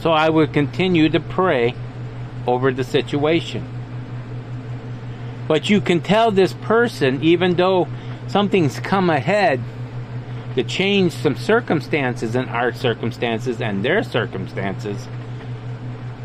So 0.00 0.12
I 0.12 0.28
would 0.28 0.52
continue 0.52 1.08
to 1.08 1.20
pray 1.20 1.74
over 2.46 2.72
the 2.72 2.84
situation. 2.84 3.66
But 5.46 5.70
you 5.70 5.80
can 5.80 6.00
tell 6.02 6.30
this 6.30 6.52
person, 6.52 7.22
even 7.22 7.54
though 7.54 7.88
something's 8.26 8.78
come 8.80 9.10
ahead 9.10 9.60
to 10.58 10.64
change 10.64 11.12
some 11.12 11.36
circumstances 11.36 12.34
in 12.34 12.48
our 12.48 12.72
circumstances 12.72 13.60
and 13.60 13.84
their 13.84 14.02
circumstances, 14.02 15.06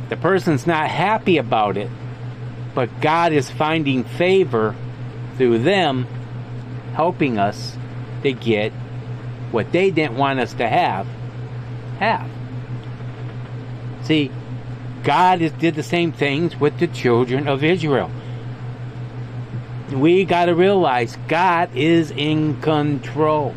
the 0.10 0.18
person's 0.18 0.66
not 0.66 0.90
happy 0.90 1.38
about 1.38 1.78
it, 1.78 1.88
but 2.74 2.90
God 3.00 3.32
is 3.32 3.52
finding 3.52 4.04
favor 4.04 4.76
through 5.38 5.60
them 5.60 6.08
helping 6.96 7.38
us 7.38 7.78
to 8.24 8.34
get 8.34 8.72
what 9.52 9.72
they 9.72 9.92
didn't 9.92 10.18
want 10.18 10.40
us 10.40 10.54
to 10.54 10.68
have, 10.68 11.06
have. 12.00 12.28
See, 14.02 14.32
God 15.04 15.44
is, 15.44 15.52
did 15.52 15.76
the 15.76 15.84
same 15.84 16.12
things 16.12 16.60
with 16.60 16.80
the 16.80 16.88
children 16.88 17.48
of 17.48 17.64
Israel 17.64 18.10
we 19.92 20.26
got 20.26 20.46
to 20.46 20.56
realize 20.56 21.16
God 21.28 21.76
is 21.76 22.10
in 22.10 22.60
control. 22.62 23.54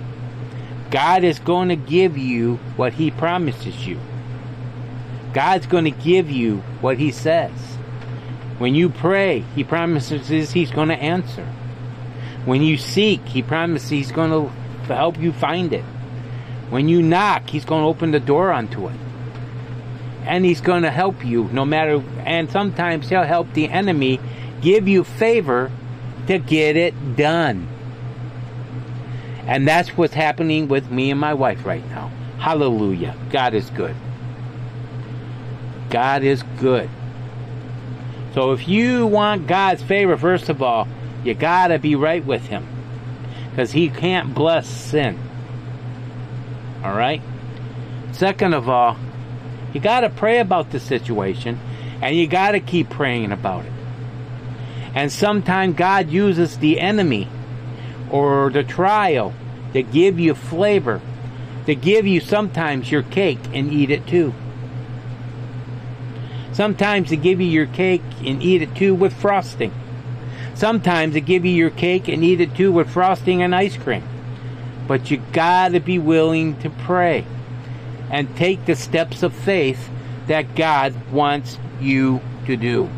God 0.91 1.25
is 1.25 1.39
going 1.39 1.69
to 1.71 1.77
give 1.77 2.17
you 2.17 2.57
what 2.77 2.95
He 2.95 3.11
promises 3.11 3.87
you. 3.87 3.99
God's 5.33 5.67
going 5.67 5.85
to 5.85 5.91
give 5.91 6.31
you 6.31 6.59
what 6.81 6.99
He 6.99 7.11
says. 7.11 7.53
When 8.59 8.75
you 8.75 8.89
pray, 8.89 9.41
He 9.55 9.65
promises 9.65 10.53
He's 10.53 10.71
going 10.71 10.89
to 10.89 10.97
answer. 10.97 11.45
When 12.45 12.63
you 12.63 12.77
seek, 12.77 13.21
He 13.27 13.43
promises 13.43 13.91
He's 13.91 14.13
going 14.13 14.31
to 14.31 14.95
help 14.95 15.19
you 15.19 15.33
find 15.33 15.73
it. 15.73 15.85
When 16.71 16.89
you 16.89 17.03
knock, 17.03 17.51
He's 17.51 17.65
going 17.65 17.83
to 17.83 17.89
open 17.89 18.13
the 18.13 18.21
door 18.21 18.53
onto 18.53 18.89
it. 18.89 18.97
And 20.25 20.45
He's 20.45 20.61
going 20.61 20.83
to 20.83 20.91
help 20.91 21.25
you 21.25 21.45
no 21.53 21.65
matter, 21.65 22.03
and 22.25 22.51
sometimes 22.51 23.09
He'll 23.09 23.25
help 23.25 23.53
the 23.53 23.69
enemy 23.69 24.21
give 24.61 24.89
you 24.89 25.05
favor 25.05 25.71
to 26.29 26.39
get 26.39 26.77
it 26.77 27.17
done. 27.17 27.69
And 29.47 29.67
that's 29.67 29.91
what's 29.91 30.15
happening 30.15 30.69
with 30.69 30.91
me 30.91 31.11
and 31.11 31.21
my 31.21 31.35
wife 31.35 31.65
right 31.65 31.87
now. 31.91 32.09
Hallelujah. 32.39 33.17
God 33.31 33.55
is 33.55 33.71
good. 33.71 33.95
God 35.91 36.25
is 36.25 36.43
good. 36.59 36.91
So 38.35 38.53
if 38.53 38.69
you 38.69 39.07
want 39.07 39.47
God's 39.47 39.83
favor, 39.83 40.17
first 40.17 40.49
of 40.49 40.63
all, 40.63 40.89
you 41.25 41.35
got 41.35 41.69
to 41.69 41.79
be 41.79 41.95
right 41.95 42.25
with 42.25 42.47
Him. 42.47 42.67
Because 43.51 43.73
He 43.73 43.89
can't 43.89 44.35
bless 44.35 44.69
sin. 44.69 45.19
All 46.85 46.95
right? 46.95 47.23
Second 48.13 48.55
of 48.55 48.69
all, 48.69 48.97
you 49.73 49.81
got 49.81 50.01
to 50.01 50.11
pray 50.11 50.41
about 50.41 50.71
the 50.71 50.81
situation 50.81 51.59
and 52.03 52.17
you 52.17 52.27
got 52.27 52.53
to 52.53 52.61
keep 52.61 52.91
praying 52.91 53.33
about 53.33 53.65
it. 53.65 53.73
And 54.95 55.13
sometimes 55.13 55.77
God 55.77 56.11
uses 56.11 56.59
the 56.59 56.81
enemy 56.81 57.29
or 58.11 58.51
the 58.51 58.63
trial 58.63 59.33
to 59.73 59.83
give 59.83 60.19
you 60.19 60.35
flavor, 60.35 61.01
to 61.67 61.75
give 61.75 62.07
you 62.07 62.21
sometimes 62.21 62.91
your 62.91 63.03
cake 63.03 63.41
and 63.53 63.73
eat 63.73 63.91
it 63.91 64.07
too. 64.07 64.35
Sometimes 66.53 67.11
to 67.11 67.17
give 67.17 67.41
you 67.41 67.47
your 67.47 67.67
cake 67.67 68.03
and 68.25 68.43
eat 68.43 68.63
it 68.63 68.75
too 68.75 68.95
with 68.95 69.13
frosting. 69.13 69.73
Sometimes 70.55 71.13
to 71.13 71.21
give 71.21 71.45
you 71.45 71.53
your 71.53 71.71
cake 71.71 72.09
and 72.09 72.25
eat 72.25 72.41
it 72.41 72.55
too 72.55 72.73
with 72.73 72.89
frosting 72.89 73.43
and 73.43 73.55
ice 73.55 73.77
cream. 73.77 74.03
But 74.89 75.11
you 75.11 75.21
gotta 75.33 75.81
be 75.81 75.99
willing 75.99 76.59
to 76.61 76.71
pray 76.71 77.27
and 78.11 78.35
take 78.37 78.65
the 78.65 78.77
steps 78.77 79.23
of 79.23 79.35
faith 79.35 79.91
that 80.29 80.55
God 80.55 80.95
wants 81.13 81.59
you 81.81 82.21
to 82.47 82.57
do. 82.57 82.89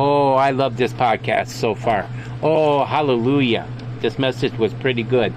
Oh, 0.00 0.34
I 0.34 0.52
love 0.52 0.76
this 0.76 0.92
podcast 0.92 1.48
so 1.48 1.74
far. 1.74 2.08
Oh, 2.40 2.84
hallelujah. 2.84 3.68
This 3.98 4.16
message 4.16 4.56
was 4.56 4.72
pretty 4.72 5.02
good. 5.02 5.34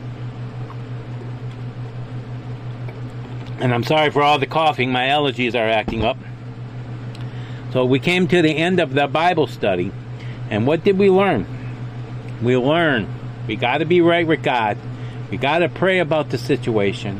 And 3.59 3.73
I'm 3.73 3.83
sorry 3.83 4.11
for 4.11 4.21
all 4.21 4.37
the 4.37 4.45
coughing. 4.45 4.91
My 4.91 5.07
allergies 5.07 5.55
are 5.55 5.67
acting 5.67 6.03
up. 6.03 6.17
So 7.73 7.85
we 7.85 7.97
came 7.97 8.27
to 8.27 8.43
the 8.43 8.55
end 8.55 8.79
of 8.79 8.93
the 8.93 9.07
Bible 9.07 9.47
study. 9.47 9.91
And 10.51 10.67
what 10.67 10.83
did 10.83 10.99
we 10.99 11.09
learn? 11.09 11.47
We 12.43 12.55
learned 12.55 13.07
we 13.47 13.55
got 13.55 13.79
to 13.79 13.85
be 13.85 13.99
right 13.99 14.27
with 14.27 14.43
God. 14.43 14.77
We 15.31 15.37
got 15.37 15.59
to 15.59 15.69
pray 15.69 15.97
about 15.97 16.29
the 16.29 16.37
situation. 16.37 17.19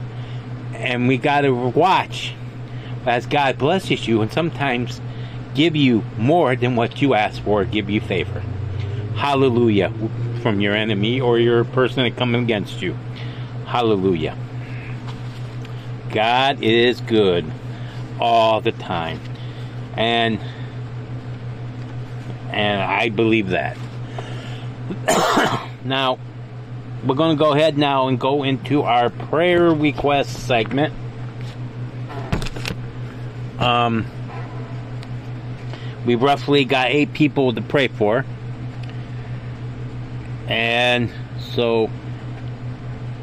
And 0.76 1.08
we 1.08 1.18
got 1.18 1.42
to 1.42 1.50
watch 1.56 2.36
as 3.08 3.26
God 3.26 3.58
blesses 3.58 4.08
you 4.08 4.22
and 4.22 4.32
sometimes 4.32 5.02
give 5.56 5.76
you 5.76 6.04
more 6.18 6.56
than 6.56 6.76
what 6.76 7.02
you 7.02 7.14
ask 7.14 7.42
for, 7.44 7.66
give 7.66 7.90
you 7.90 8.02
favor. 8.02 8.42
Hallelujah 9.16 9.92
from 10.42 10.60
your 10.60 10.74
enemy 10.74 11.22
or 11.22 11.40
your 11.40 11.64
person 11.64 12.04
that 12.04 12.18
comes 12.18 12.36
against 12.36 12.82
you. 12.82 12.98
Hallelujah. 13.66 14.38
God 16.10 16.62
is 16.62 17.00
good 17.02 17.46
all 18.20 18.60
the 18.62 18.72
time. 18.74 19.20
And 19.96 20.40
and 22.52 22.82
I 22.82 23.10
believe 23.10 23.50
that. 23.50 23.78
now, 25.86 26.20
we're 27.06 27.16
going 27.16 27.38
to 27.38 27.42
go 27.42 27.54
ahead 27.54 27.78
now 27.78 28.10
and 28.10 28.20
go 28.20 28.44
into 28.44 28.84
our 28.84 29.10
prayer 29.10 29.74
request 29.74 30.48
segment. 30.48 30.94
Um, 33.58 34.06
we 36.06 36.16
roughly 36.16 36.66
got 36.66 36.88
eight 36.88 37.14
people 37.14 37.54
to 37.54 37.62
pray 37.62 37.88
for. 37.88 38.26
And 40.48 41.12
so, 41.54 41.90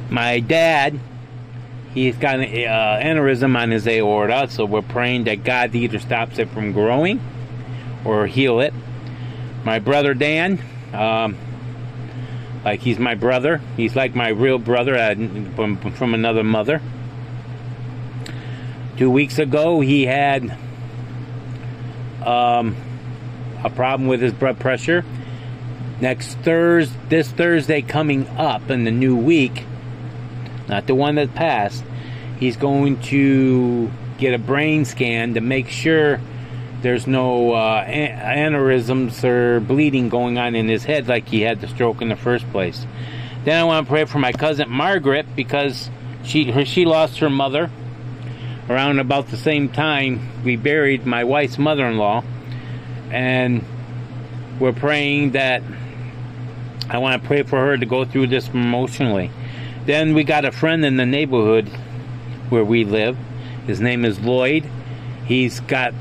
my 0.09 0.41
dad, 0.41 0.99
he's 1.93 2.17
got 2.17 2.41
an 2.41 2.45
uh, 2.45 3.01
aneurysm 3.03 3.57
on 3.57 3.71
his 3.71 3.87
aorta, 3.87 4.49
so 4.51 4.65
we're 4.65 4.83
praying 4.83 5.25
that 5.25 5.45
God 5.45 5.75
either 5.75 5.99
stops 5.99 6.39
it 6.39 6.49
from 6.51 6.73
growing 6.73 7.21
or 8.05 8.27
heal 8.27 8.61
it. 8.61 8.73
My 9.65 9.79
brother 9.79 10.15
Dan, 10.15 10.63
um, 10.93 11.37
like 12.65 12.81
he's 12.81 12.99
my 12.99 13.15
brother. 13.15 13.61
He's 13.77 13.97
like 13.97 14.15
my 14.15 14.29
real 14.29 14.59
brother 14.59 14.95
from, 15.55 15.77
from 15.93 16.15
another 16.15 16.45
mother. 16.45 16.81
Two 18.97 19.11
weeks 19.11 19.39
ago, 19.39 19.81
he 19.81 20.07
had 20.07 20.57
um, 22.23 22.77
a 23.65 23.71
problem 23.71 24.09
with 24.09 24.21
his 24.21 24.33
blood 24.33 24.59
pressure. 24.59 25.05
Next 26.01 26.35
Thursday, 26.39 26.97
this 27.09 27.31
Thursday 27.31 27.83
coming 27.83 28.29
up 28.29 28.71
in 28.71 28.85
the 28.85 28.91
new 28.91 29.17
week, 29.17 29.65
not 30.69 30.87
the 30.87 30.95
one 30.95 31.17
that 31.17 31.35
passed, 31.35 31.85
he's 32.39 32.57
going 32.57 33.01
to 33.03 33.91
get 34.19 34.35
a 34.35 34.39
brain 34.39 34.85
scan 34.85 35.35
to 35.35 35.41
make 35.41 35.69
sure 35.69 36.21
there's 36.83 37.07
no 37.07 37.53
uh, 37.53 37.85
aneurysms 37.85 39.25
or 39.25 39.61
bleeding 39.61 40.09
going 40.09 40.39
on 40.39 40.55
in 40.55 40.69
his 40.69 40.85
head 40.85 41.09
like 41.09 41.29
he 41.29 41.41
had 41.41 41.61
the 41.61 41.69
stroke 41.69 42.01
in 42.01 42.09
the 42.09 42.17
first 42.17 42.49
place. 42.51 42.87
Then 43.45 43.59
I 43.61 43.65
want 43.65 43.87
to 43.87 43.91
pray 43.91 44.05
for 44.05 44.19
my 44.19 44.33
cousin 44.33 44.69
Margaret 44.69 45.35
because 45.35 45.91
she 46.23 46.51
her, 46.53 46.65
she 46.65 46.85
lost 46.85 47.19
her 47.19 47.31
mother 47.31 47.71
around 48.69 48.99
about 48.99 49.29
the 49.29 49.37
same 49.37 49.69
time 49.69 50.43
we 50.45 50.57
buried 50.57 51.07
my 51.07 51.25
wife's 51.25 51.59
mother-in-law, 51.59 52.23
and 53.11 53.65
we're 54.61 54.73
praying 54.73 55.33
that 55.33 55.63
I 56.91 56.99
want 56.99 57.23
to 57.23 57.27
pray 57.27 57.43
for 57.43 57.59
her 57.59 57.77
to 57.77 57.87
go 57.87 58.05
through 58.05 58.29
this 58.29 58.49
emotionally. 58.49 59.31
Then 59.85 60.15
we 60.15 60.25
got 60.25 60.45
a 60.45 60.53
friend 60.53 60.85
in 60.85 60.97
the 60.97 61.07
neighborhood 61.07 61.69
where 62.51 62.65
we 62.65 62.85
live. 62.85 63.17
His 63.67 63.81
name 63.81 64.05
is 64.05 64.21
Lloyd. 64.21 64.69
He's 65.25 65.61
got 65.61 65.95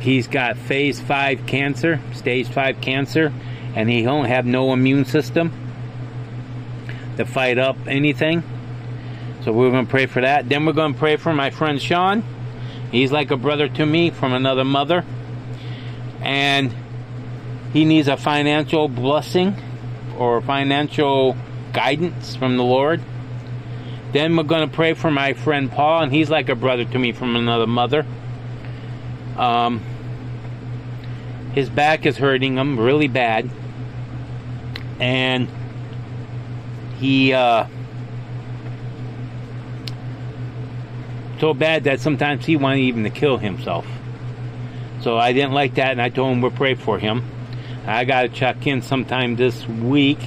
he's 0.00 0.26
got 0.26 0.56
phase 0.56 1.00
five 1.00 1.46
cancer, 1.46 2.00
stage 2.12 2.48
five 2.48 2.80
cancer, 2.80 3.32
and 3.74 3.88
he 3.90 4.02
don't 4.02 4.26
have 4.26 4.46
no 4.46 4.72
immune 4.72 5.04
system 5.04 5.52
to 7.16 7.24
fight 7.24 7.58
up 7.58 7.76
anything. 7.86 8.42
So 9.46 9.52
we're 9.52 9.70
going 9.70 9.86
to 9.86 9.90
pray 9.90 10.06
for 10.06 10.22
that. 10.22 10.48
Then 10.48 10.66
we're 10.66 10.72
going 10.72 10.94
to 10.94 10.98
pray 10.98 11.14
for 11.14 11.32
my 11.32 11.50
friend 11.50 11.80
Sean. 11.80 12.24
He's 12.90 13.12
like 13.12 13.30
a 13.30 13.36
brother 13.36 13.68
to 13.68 13.86
me 13.86 14.10
from 14.10 14.32
another 14.32 14.64
mother. 14.64 15.04
And 16.20 16.74
he 17.72 17.84
needs 17.84 18.08
a 18.08 18.16
financial 18.16 18.88
blessing 18.88 19.54
or 20.18 20.40
financial 20.40 21.36
guidance 21.72 22.34
from 22.34 22.56
the 22.56 22.64
Lord. 22.64 23.00
Then 24.10 24.34
we're 24.34 24.42
going 24.42 24.68
to 24.68 24.74
pray 24.74 24.94
for 24.94 25.12
my 25.12 25.34
friend 25.34 25.70
Paul, 25.70 26.02
and 26.02 26.12
he's 26.12 26.28
like 26.28 26.48
a 26.48 26.56
brother 26.56 26.84
to 26.84 26.98
me 26.98 27.12
from 27.12 27.36
another 27.36 27.68
mother. 27.68 28.04
Um, 29.36 29.80
his 31.54 31.70
back 31.70 32.04
is 32.04 32.16
hurting 32.16 32.56
him 32.56 32.80
really 32.80 33.06
bad. 33.06 33.48
And 34.98 35.48
he, 36.98 37.32
uh, 37.32 37.68
so 41.38 41.54
bad 41.54 41.84
that 41.84 42.00
sometimes 42.00 42.46
he 42.46 42.56
wanted 42.56 42.80
even 42.80 43.04
to 43.04 43.10
kill 43.10 43.38
himself. 43.38 43.86
So 45.00 45.16
I 45.18 45.32
didn't 45.32 45.52
like 45.52 45.74
that, 45.74 45.92
and 45.92 46.02
I 46.02 46.08
told 46.08 46.32
him 46.32 46.40
we'll 46.40 46.50
pray 46.50 46.74
for 46.74 46.98
him. 46.98 47.22
I 47.86 48.04
got 48.04 48.22
to 48.22 48.28
check 48.28 48.66
in 48.66 48.82
sometime 48.82 49.36
this 49.36 49.66
week. 49.68 50.18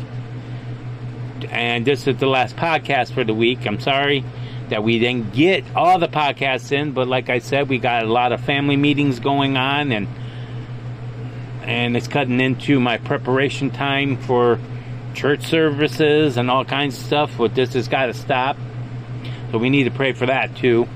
And 1.49 1.85
this 1.85 2.07
is 2.07 2.17
the 2.17 2.27
last 2.27 2.55
podcast 2.55 3.13
for 3.13 3.23
the 3.23 3.33
week. 3.33 3.65
I'm 3.65 3.79
sorry 3.79 4.23
that 4.69 4.83
we 4.83 4.99
didn't 4.99 5.33
get 5.33 5.63
all 5.75 5.99
the 5.99 6.07
podcasts 6.07 6.71
in, 6.71 6.91
but 6.91 7.07
like 7.07 7.29
I 7.29 7.39
said, 7.39 7.69
we 7.69 7.79
got 7.79 8.03
a 8.03 8.07
lot 8.07 8.31
of 8.31 8.41
family 8.41 8.77
meetings 8.77 9.19
going 9.19 9.57
on, 9.57 9.91
and 9.91 10.07
and 11.63 11.97
it's 11.97 12.07
cutting 12.07 12.39
into 12.39 12.79
my 12.79 12.97
preparation 12.97 13.69
time 13.71 14.17
for 14.17 14.59
church 15.13 15.45
services 15.45 16.37
and 16.37 16.49
all 16.49 16.65
kinds 16.65 16.97
of 16.97 17.05
stuff. 17.05 17.31
But 17.37 17.55
this 17.55 17.73
has 17.73 17.87
got 17.87 18.07
to 18.07 18.13
stop, 18.13 18.57
so 19.51 19.57
we 19.57 19.69
need 19.69 19.83
to 19.83 19.91
pray 19.91 20.13
for 20.13 20.27
that 20.27 20.55
too. 20.55 20.87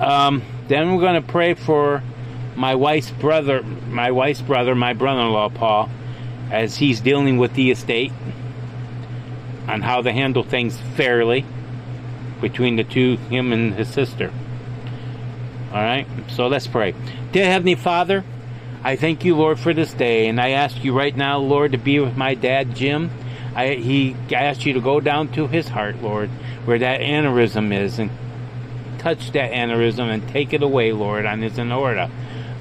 Um, 0.00 0.42
then 0.68 0.94
we're 0.94 1.00
going 1.00 1.20
to 1.20 1.28
pray 1.28 1.54
for 1.54 2.02
my 2.54 2.74
wife's 2.74 3.10
brother, 3.10 3.62
my 3.62 4.10
wife's 4.10 4.42
brother, 4.42 4.74
my 4.74 4.92
brother-in-law 4.92 5.50
Paul, 5.50 5.90
as 6.50 6.76
he's 6.76 7.00
dealing 7.00 7.38
with 7.38 7.54
the 7.54 7.70
estate 7.70 8.12
on 9.66 9.82
how 9.82 10.02
to 10.02 10.12
handle 10.12 10.42
things 10.42 10.78
fairly 10.96 11.44
between 12.40 12.76
the 12.76 12.84
two, 12.84 13.16
him 13.16 13.52
and 13.52 13.74
his 13.74 13.88
sister. 13.88 14.32
All 15.72 15.82
right, 15.82 16.06
so 16.28 16.46
let's 16.46 16.66
pray. 16.66 16.94
Dear 17.32 17.46
Heavenly 17.46 17.74
Father, 17.74 18.24
I 18.82 18.96
thank 18.96 19.24
you, 19.24 19.36
Lord, 19.36 19.58
for 19.58 19.74
this 19.74 19.92
day, 19.92 20.28
and 20.28 20.40
I 20.40 20.50
ask 20.50 20.82
you 20.82 20.96
right 20.96 21.14
now, 21.14 21.38
Lord, 21.38 21.72
to 21.72 21.78
be 21.78 21.98
with 21.98 22.16
my 22.16 22.34
dad, 22.34 22.74
Jim. 22.74 23.10
I 23.54 23.74
he 23.74 24.16
I 24.30 24.44
ask 24.44 24.64
you 24.64 24.72
to 24.74 24.80
go 24.80 25.00
down 25.00 25.28
to 25.32 25.48
his 25.48 25.68
heart, 25.68 26.00
Lord, 26.00 26.30
where 26.64 26.78
that 26.78 27.00
aneurysm 27.00 27.76
is, 27.76 27.98
and 27.98 28.10
touch 28.98 29.32
that 29.32 29.52
aneurysm 29.52 30.12
and 30.12 30.28
take 30.28 30.52
it 30.52 30.62
away, 30.62 30.92
Lord, 30.92 31.26
on 31.26 31.42
his 31.42 31.58
aorta. 31.58 32.10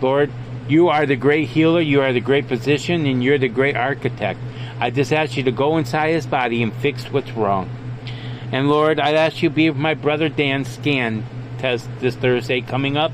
Lord, 0.01 0.31
you 0.67 0.89
are 0.89 1.05
the 1.05 1.15
great 1.15 1.49
healer, 1.49 1.81
you 1.81 2.01
are 2.01 2.13
the 2.13 2.19
great 2.19 2.45
physician, 2.45 3.05
and 3.05 3.23
you're 3.23 3.37
the 3.37 3.47
great 3.47 3.75
architect. 3.75 4.39
I 4.79 4.91
just 4.91 5.11
ask 5.11 5.37
you 5.37 5.43
to 5.43 5.51
go 5.51 5.77
inside 5.77 6.11
his 6.11 6.27
body 6.27 6.61
and 6.61 6.73
fix 6.73 7.05
what's 7.11 7.31
wrong. 7.31 7.69
And 8.51 8.69
Lord, 8.69 8.99
I 8.99 9.13
ask 9.13 9.41
you 9.41 9.49
to 9.49 9.55
be 9.55 9.69
with 9.69 9.79
my 9.79 9.93
brother 9.93 10.29
Dan's 10.29 10.69
scan 10.69 11.25
test 11.57 11.89
this 11.99 12.15
Thursday 12.15 12.61
coming 12.61 12.95
up. 12.95 13.11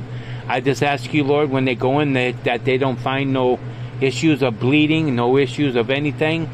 I 0.47 0.59
just 0.59 0.83
ask 0.83 1.13
you, 1.13 1.23
Lord, 1.23 1.49
when 1.49 1.65
they 1.65 1.75
go 1.75 1.99
in, 1.99 2.13
they, 2.13 2.33
that 2.43 2.65
they 2.65 2.77
don't 2.77 2.99
find 2.99 3.31
no 3.31 3.59
issues 4.01 4.43
of 4.43 4.59
bleeding, 4.59 5.15
no 5.15 5.37
issues 5.37 5.75
of 5.75 5.89
anything. 5.89 6.49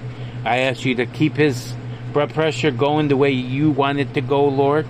I 0.45 0.59
ask 0.59 0.85
you 0.85 0.95
to 0.95 1.05
keep 1.05 1.35
his 1.35 1.73
blood 2.13 2.33
pressure 2.33 2.71
going 2.71 3.07
the 3.07 3.17
way 3.17 3.31
you 3.31 3.71
want 3.71 3.99
it 3.99 4.13
to 4.13 4.21
go, 4.21 4.47
Lord. 4.47 4.87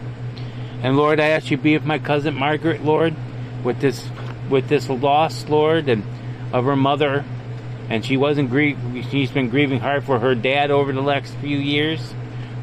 And 0.82 0.98
Lord, 0.98 1.20
I 1.20 1.30
ask 1.30 1.52
you 1.52 1.58
be 1.58 1.74
with 1.74 1.86
my 1.86 2.00
cousin 2.00 2.36
Margaret, 2.36 2.84
Lord, 2.84 3.16
with 3.64 3.80
this 3.80 4.08
with 4.50 4.68
this 4.68 4.90
loss, 4.90 5.48
Lord, 5.48 5.90
and 5.90 6.04
of 6.52 6.66
her 6.66 6.76
mother 6.76 7.24
and 7.90 8.06
she 8.06 8.18
wasn't 8.18 8.52
grief 8.52 8.78
She's 9.10 9.32
been 9.32 9.50
grieving 9.50 9.80
hard 9.80 10.04
for 10.04 10.20
her 10.20 10.36
dad 10.36 10.70
over 10.70 10.94
the 10.94 11.02
last 11.02 11.34
few 11.36 11.58
years, 11.58 12.14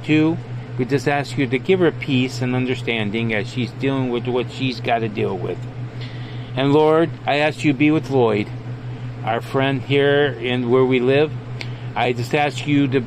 too. 0.05 0.37
We 0.79 0.85
just 0.85 1.09
ask 1.09 1.37
you 1.37 1.47
to 1.49 1.59
give 1.59 1.81
her 1.81 1.91
peace 1.91 2.41
and 2.41 2.55
understanding 2.55 3.35
as 3.35 3.49
she's 3.49 3.73
dealing 3.73 4.11
with 4.11 4.29
what 4.29 4.51
she's 4.53 4.81
got 4.81 5.01
to 5.01 5.09
deal 5.09 5.37
with. 5.37 5.59
And 6.55 6.73
Lord, 6.73 7.11
I 7.27 7.39
ask 7.39 7.65
you 7.65 7.75
be 7.75 7.91
with 7.91 8.11
Lloyd, 8.11 8.49
our 9.25 9.41
friend 9.41 9.83
here 9.83 10.27
in 10.27 10.71
where 10.71 10.85
we 10.85 11.01
live. 11.01 11.33
I 11.97 12.13
just 12.13 12.35
ask 12.35 12.67
you 12.67 12.87
to 12.89 13.05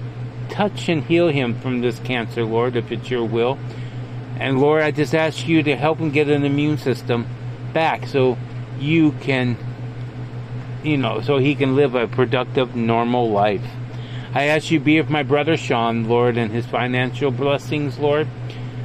touch 0.49 0.89
and 0.89 1.03
heal 1.03 1.29
him 1.29 1.59
from 1.61 1.81
this 1.81 1.99
cancer, 1.99 2.43
Lord, 2.43 2.75
if 2.75 2.91
it's 2.91 3.09
your 3.09 3.23
will. 3.23 3.57
And 4.37 4.59
Lord, 4.59 4.81
I 4.83 4.91
just 4.91 5.15
ask 5.15 5.47
you 5.47 5.63
to 5.63 5.75
help 5.75 5.99
him 5.99 6.11
get 6.11 6.29
an 6.29 6.45
immune 6.45 6.77
system 6.77 7.27
back 7.73 8.07
so 8.07 8.37
you 8.79 9.11
can, 9.13 9.57
you 10.83 10.97
know, 10.97 11.21
so 11.21 11.37
he 11.37 11.55
can 11.55 11.75
live 11.75 11.95
a 11.95 12.07
productive, 12.07 12.75
normal 12.75 13.29
life. 13.29 13.65
I 14.33 14.45
ask 14.45 14.69
you 14.69 14.79
be 14.79 15.01
with 15.01 15.09
my 15.09 15.23
brother 15.23 15.57
Sean, 15.57 16.07
Lord, 16.07 16.37
and 16.37 16.51
his 16.51 16.65
financial 16.65 17.31
blessings, 17.31 17.97
Lord. 17.97 18.27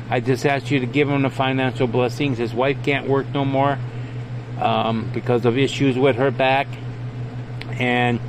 I 0.08 0.20
just 0.20 0.46
ask 0.46 0.70
you 0.70 0.80
to 0.80 0.86
give 0.86 1.08
him 1.08 1.22
the 1.22 1.30
financial 1.30 1.86
blessings. 1.86 2.38
His 2.38 2.54
wife 2.54 2.78
can't 2.82 3.08
work 3.08 3.26
no 3.28 3.44
more 3.44 3.78
um, 4.58 5.10
because 5.12 5.44
of 5.44 5.58
issues 5.58 5.98
with 5.98 6.16
her 6.16 6.30
back. 6.30 6.66
And 7.78 8.20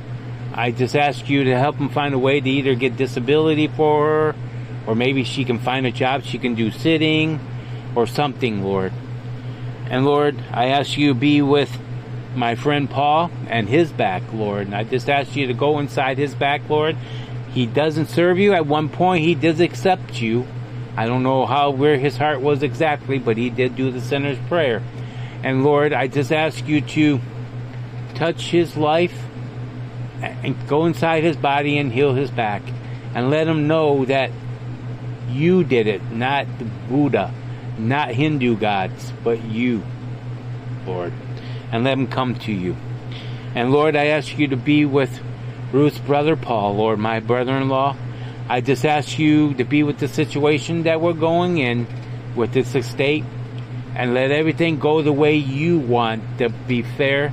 I 0.52 0.70
just 0.72 0.96
ask 0.96 1.28
you 1.28 1.44
to 1.44 1.58
help 1.58 1.76
him 1.76 1.88
find 1.88 2.14
a 2.14 2.18
way 2.18 2.40
to 2.40 2.48
either 2.48 2.74
get 2.74 2.96
disability 2.96 3.68
for 3.68 4.06
her, 4.06 4.34
or 4.86 4.94
maybe 4.94 5.24
she 5.24 5.44
can 5.44 5.58
find 5.58 5.86
a 5.86 5.90
job 5.90 6.22
she 6.22 6.38
can 6.38 6.54
do 6.54 6.70
sitting, 6.70 7.40
or 7.94 8.06
something, 8.06 8.62
Lord. 8.62 8.92
And 9.88 10.04
Lord, 10.04 10.36
I 10.52 10.66
ask 10.66 10.96
you 10.98 11.14
be 11.14 11.42
with 11.42 11.76
my 12.34 12.54
friend 12.54 12.88
Paul 12.88 13.30
and 13.48 13.68
his 13.68 13.90
back, 13.90 14.22
Lord. 14.32 14.66
And 14.66 14.74
I 14.74 14.84
just 14.84 15.08
ask 15.08 15.34
you 15.34 15.46
to 15.46 15.54
go 15.54 15.78
inside 15.78 16.18
his 16.18 16.34
back, 16.34 16.68
Lord. 16.68 16.96
He 17.52 17.66
doesn't 17.66 18.06
serve 18.06 18.38
you. 18.38 18.52
At 18.52 18.66
one 18.66 18.88
point, 18.88 19.24
he 19.24 19.34
does 19.34 19.60
accept 19.60 20.20
you. 20.20 20.46
I 20.96 21.06
don't 21.06 21.22
know 21.22 21.46
how 21.46 21.70
where 21.70 21.98
his 21.98 22.16
heart 22.16 22.40
was 22.40 22.62
exactly, 22.62 23.18
but 23.18 23.36
he 23.36 23.48
did 23.48 23.76
do 23.76 23.90
the 23.90 24.00
sinner's 24.00 24.38
prayer. 24.48 24.82
And 25.42 25.64
Lord, 25.64 25.92
I 25.92 26.06
just 26.06 26.32
ask 26.32 26.66
you 26.66 26.80
to 26.80 27.20
touch 28.14 28.50
his 28.50 28.76
life 28.76 29.24
and 30.20 30.56
go 30.68 30.86
inside 30.86 31.22
his 31.22 31.36
body 31.36 31.78
and 31.78 31.92
heal 31.92 32.14
his 32.14 32.30
back 32.30 32.62
and 33.14 33.30
let 33.30 33.46
him 33.46 33.66
know 33.66 34.04
that 34.06 34.30
you 35.28 35.64
did 35.64 35.86
it, 35.86 36.10
not 36.10 36.46
the 36.58 36.64
Buddha, 36.64 37.32
not 37.78 38.10
Hindu 38.10 38.56
gods, 38.56 39.12
but 39.24 39.42
you, 39.42 39.82
Lord. 40.86 41.12
And 41.72 41.84
let 41.84 41.98
him 41.98 42.06
come 42.06 42.36
to 42.40 42.52
you. 42.52 42.76
And 43.54 43.72
Lord, 43.72 43.96
I 43.96 44.06
ask 44.06 44.38
you 44.38 44.48
to 44.48 44.56
be 44.56 44.84
with 44.84 45.20
Ruth's 45.72 45.98
brother 45.98 46.36
Paul, 46.36 46.76
Lord, 46.76 46.98
my 46.98 47.20
brother 47.20 47.56
in 47.56 47.68
law. 47.68 47.96
I 48.48 48.60
just 48.60 48.84
ask 48.84 49.18
you 49.18 49.54
to 49.54 49.64
be 49.64 49.82
with 49.82 49.98
the 49.98 50.08
situation 50.08 50.84
that 50.84 51.00
we're 51.00 51.12
going 51.12 51.58
in 51.58 51.86
with 52.36 52.52
this 52.52 52.74
estate 52.74 53.24
and 53.96 54.14
let 54.14 54.30
everything 54.30 54.78
go 54.78 55.02
the 55.02 55.12
way 55.12 55.36
you 55.36 55.78
want 55.78 56.38
to 56.38 56.50
be 56.50 56.82
fair 56.82 57.32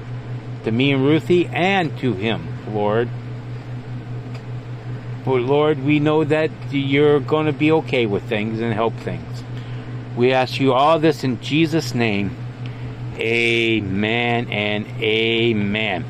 to 0.64 0.72
me 0.72 0.94
and 0.94 1.06
Ruthie 1.06 1.46
and 1.48 1.98
to 2.00 2.14
him, 2.14 2.74
Lord. 2.74 3.10
But 5.26 5.42
Lord, 5.42 5.84
we 5.84 6.00
know 6.00 6.24
that 6.26 6.52
you're 6.72 7.20
going 7.20 7.46
to 7.46 7.54
be 7.54 7.72
okay 7.72 8.06
with 8.06 8.24
things 8.24 8.60
and 8.60 8.74
help 8.74 8.94
things. 8.98 9.44
We 10.18 10.34
ask 10.34 10.60
you 10.60 10.74
all 10.74 11.00
this 11.00 11.24
in 11.24 11.40
Jesus' 11.42 11.96
name. 11.96 12.36
Amen 13.16 14.50
and 14.50 14.86
amen. 15.02 16.06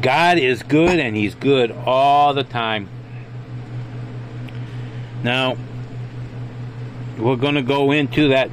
God 0.00 0.38
is 0.38 0.62
good 0.62 0.98
and 0.98 1.16
He's 1.16 1.34
good 1.34 1.70
all 1.72 2.34
the 2.34 2.44
time. 2.44 2.88
Now, 5.22 5.56
we're 7.18 7.36
going 7.36 7.54
to 7.54 7.62
go 7.62 7.90
into 7.92 8.28
that. 8.28 8.50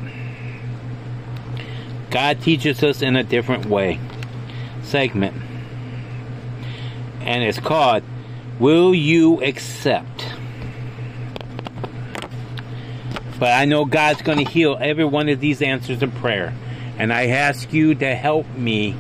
God 2.10 2.42
teaches 2.42 2.82
us 2.82 3.02
in 3.02 3.16
a 3.16 3.24
different 3.24 3.66
way 3.66 4.00
segment. 4.84 5.36
And 7.24 7.44
it's 7.44 7.60
called 7.60 8.04
Will 8.60 8.94
You 8.94 9.44
Accept? 9.44 10.28
But 13.40 13.52
I 13.52 13.66
know 13.66 13.86
God's 13.86 14.22
going 14.22 14.46
to 14.46 14.50
heal 14.50 14.78
every 14.80 15.06
one 15.06 15.30
of 15.30 15.40
these 15.40 15.62
answers 15.62 16.02
of 16.02 16.14
prayer. 16.16 16.54
And 16.98 17.12
I 17.12 17.28
ask 17.28 17.74
you 17.74 17.96
to 17.96 18.16
help 18.16 18.48
me 18.56 18.96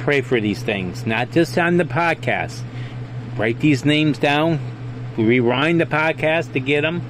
pray 0.00 0.20
for 0.20 0.40
these 0.40 0.62
things, 0.62 1.06
not 1.06 1.30
just 1.30 1.56
on 1.56 1.76
the 1.76 1.84
podcast. 1.84 2.62
Write 3.36 3.60
these 3.60 3.84
names 3.84 4.18
down, 4.18 4.58
rewind 5.16 5.80
the 5.80 5.86
podcast 5.86 6.52
to 6.54 6.60
get 6.60 6.82
them 6.82 7.02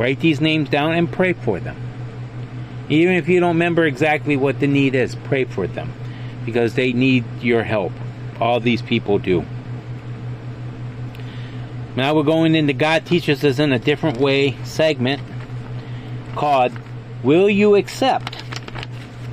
Write 0.00 0.20
these 0.20 0.40
names 0.40 0.70
down 0.70 0.94
and 0.94 1.12
pray 1.12 1.34
for 1.34 1.60
them. 1.60 1.76
Even 2.88 3.16
if 3.16 3.28
you 3.28 3.38
don't 3.38 3.56
remember 3.56 3.84
exactly 3.84 4.34
what 4.34 4.58
the 4.58 4.66
need 4.66 4.94
is, 4.94 5.14
pray 5.14 5.44
for 5.44 5.66
them 5.66 5.92
because 6.46 6.72
they 6.72 6.94
need 6.94 7.22
your 7.42 7.62
help. 7.62 7.92
All 8.40 8.60
these 8.60 8.82
people 8.82 9.18
do. 9.18 9.44
Now 11.96 12.14
we're 12.14 12.22
going 12.22 12.54
into 12.54 12.72
God 12.72 13.04
Teaches 13.04 13.44
Us 13.44 13.58
in 13.58 13.72
a 13.72 13.78
Different 13.78 14.18
Way 14.18 14.56
segment 14.64 15.20
called 16.34 16.72
Will 17.22 17.50
You 17.50 17.74
Accept? 17.74 18.42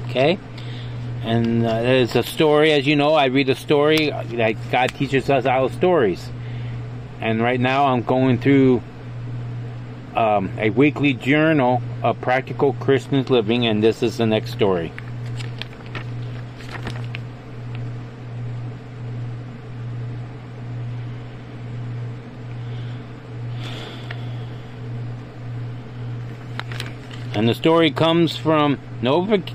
Okay? 0.09 0.39
And 1.21 1.65
uh, 1.65 1.81
there's 1.81 2.15
a 2.15 2.23
story, 2.23 2.71
as 2.71 2.87
you 2.87 2.95
know, 2.95 3.13
I 3.13 3.25
read 3.25 3.49
a 3.49 3.55
story 3.55 4.09
that 4.09 4.55
God 4.71 4.89
teaches 4.95 5.29
us 5.29 5.45
our 5.45 5.69
stories. 5.69 6.29
And 7.19 7.41
right 7.41 7.59
now 7.59 7.87
I'm 7.87 8.01
going 8.01 8.39
through 8.39 8.81
um, 10.15 10.51
a 10.57 10.69
weekly 10.71 11.13
journal 11.13 11.81
of 12.01 12.19
practical 12.21 12.73
Christian 12.73 13.23
living, 13.23 13.67
and 13.67 13.83
this 13.83 14.01
is 14.01 14.17
the 14.17 14.25
next 14.25 14.51
story. 14.51 14.91
And 27.37 27.47
the 27.47 27.53
story 27.53 27.91
comes 27.91 28.35
from 28.35 28.79
No, 28.99 29.21
Vac- 29.21 29.53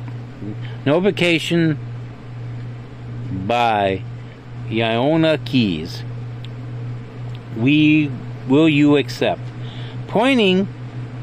by 3.44 4.02
Iona 4.70 5.38
Keys. 5.38 6.04
We 7.56 8.08
will 8.46 8.68
you 8.68 8.96
accept? 8.96 9.40
Pointing 10.06 10.68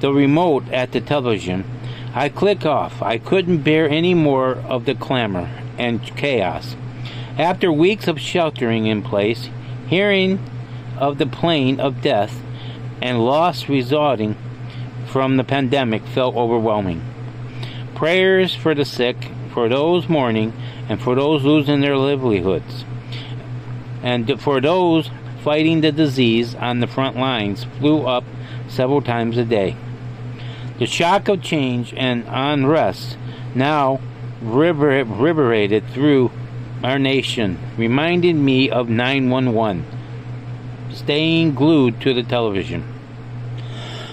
the 0.01 0.11
remote 0.11 0.67
at 0.73 0.91
the 0.91 0.99
television, 0.99 1.63
I 2.13 2.27
click 2.27 2.65
off. 2.65 3.01
I 3.01 3.19
couldn't 3.19 3.59
bear 3.59 3.87
any 3.87 4.13
more 4.13 4.55
of 4.55 4.83
the 4.83 4.95
clamor 4.95 5.49
and 5.77 6.03
chaos. 6.17 6.75
After 7.37 7.71
weeks 7.71 8.05
of 8.05 8.19
sheltering 8.19 8.85
in 8.85 9.01
place, 9.01 9.49
hearing 9.87 10.39
of 10.97 11.19
the 11.19 11.25
plane 11.25 11.79
of 11.79 12.01
death 12.01 12.41
and 13.01 13.25
loss 13.25 13.69
resulting 13.69 14.35
from 15.11 15.37
the 15.37 15.43
pandemic 15.43 16.05
felt 16.05 16.35
overwhelming. 16.35 17.01
Prayers 17.95 18.55
for 18.55 18.75
the 18.75 18.85
sick, 18.85 19.17
for 19.53 19.67
those 19.67 20.07
mourning, 20.07 20.53
and 20.87 21.01
for 21.01 21.15
those 21.15 21.43
losing 21.43 21.81
their 21.81 21.97
livelihoods, 21.97 22.85
and 24.03 24.39
for 24.39 24.61
those 24.61 25.09
fighting 25.43 25.81
the 25.81 25.91
disease 25.91 26.55
on 26.55 26.79
the 26.79 26.87
front 26.87 27.17
lines 27.17 27.65
flew 27.79 28.05
up 28.05 28.23
several 28.67 29.01
times 29.01 29.37
a 29.37 29.45
day. 29.45 29.75
The 30.77 30.85
shock 30.85 31.27
of 31.27 31.41
change 31.41 31.93
and 31.95 32.23
unrest 32.27 33.17
now 33.55 33.99
reverberated 34.41 35.87
through 35.89 36.31
our 36.83 36.99
nation, 36.99 37.57
reminded 37.77 38.35
me 38.35 38.69
of 38.69 38.89
911, 38.89 39.85
staying 40.91 41.55
glued 41.55 41.99
to 42.01 42.13
the 42.13 42.23
television. 42.23 42.98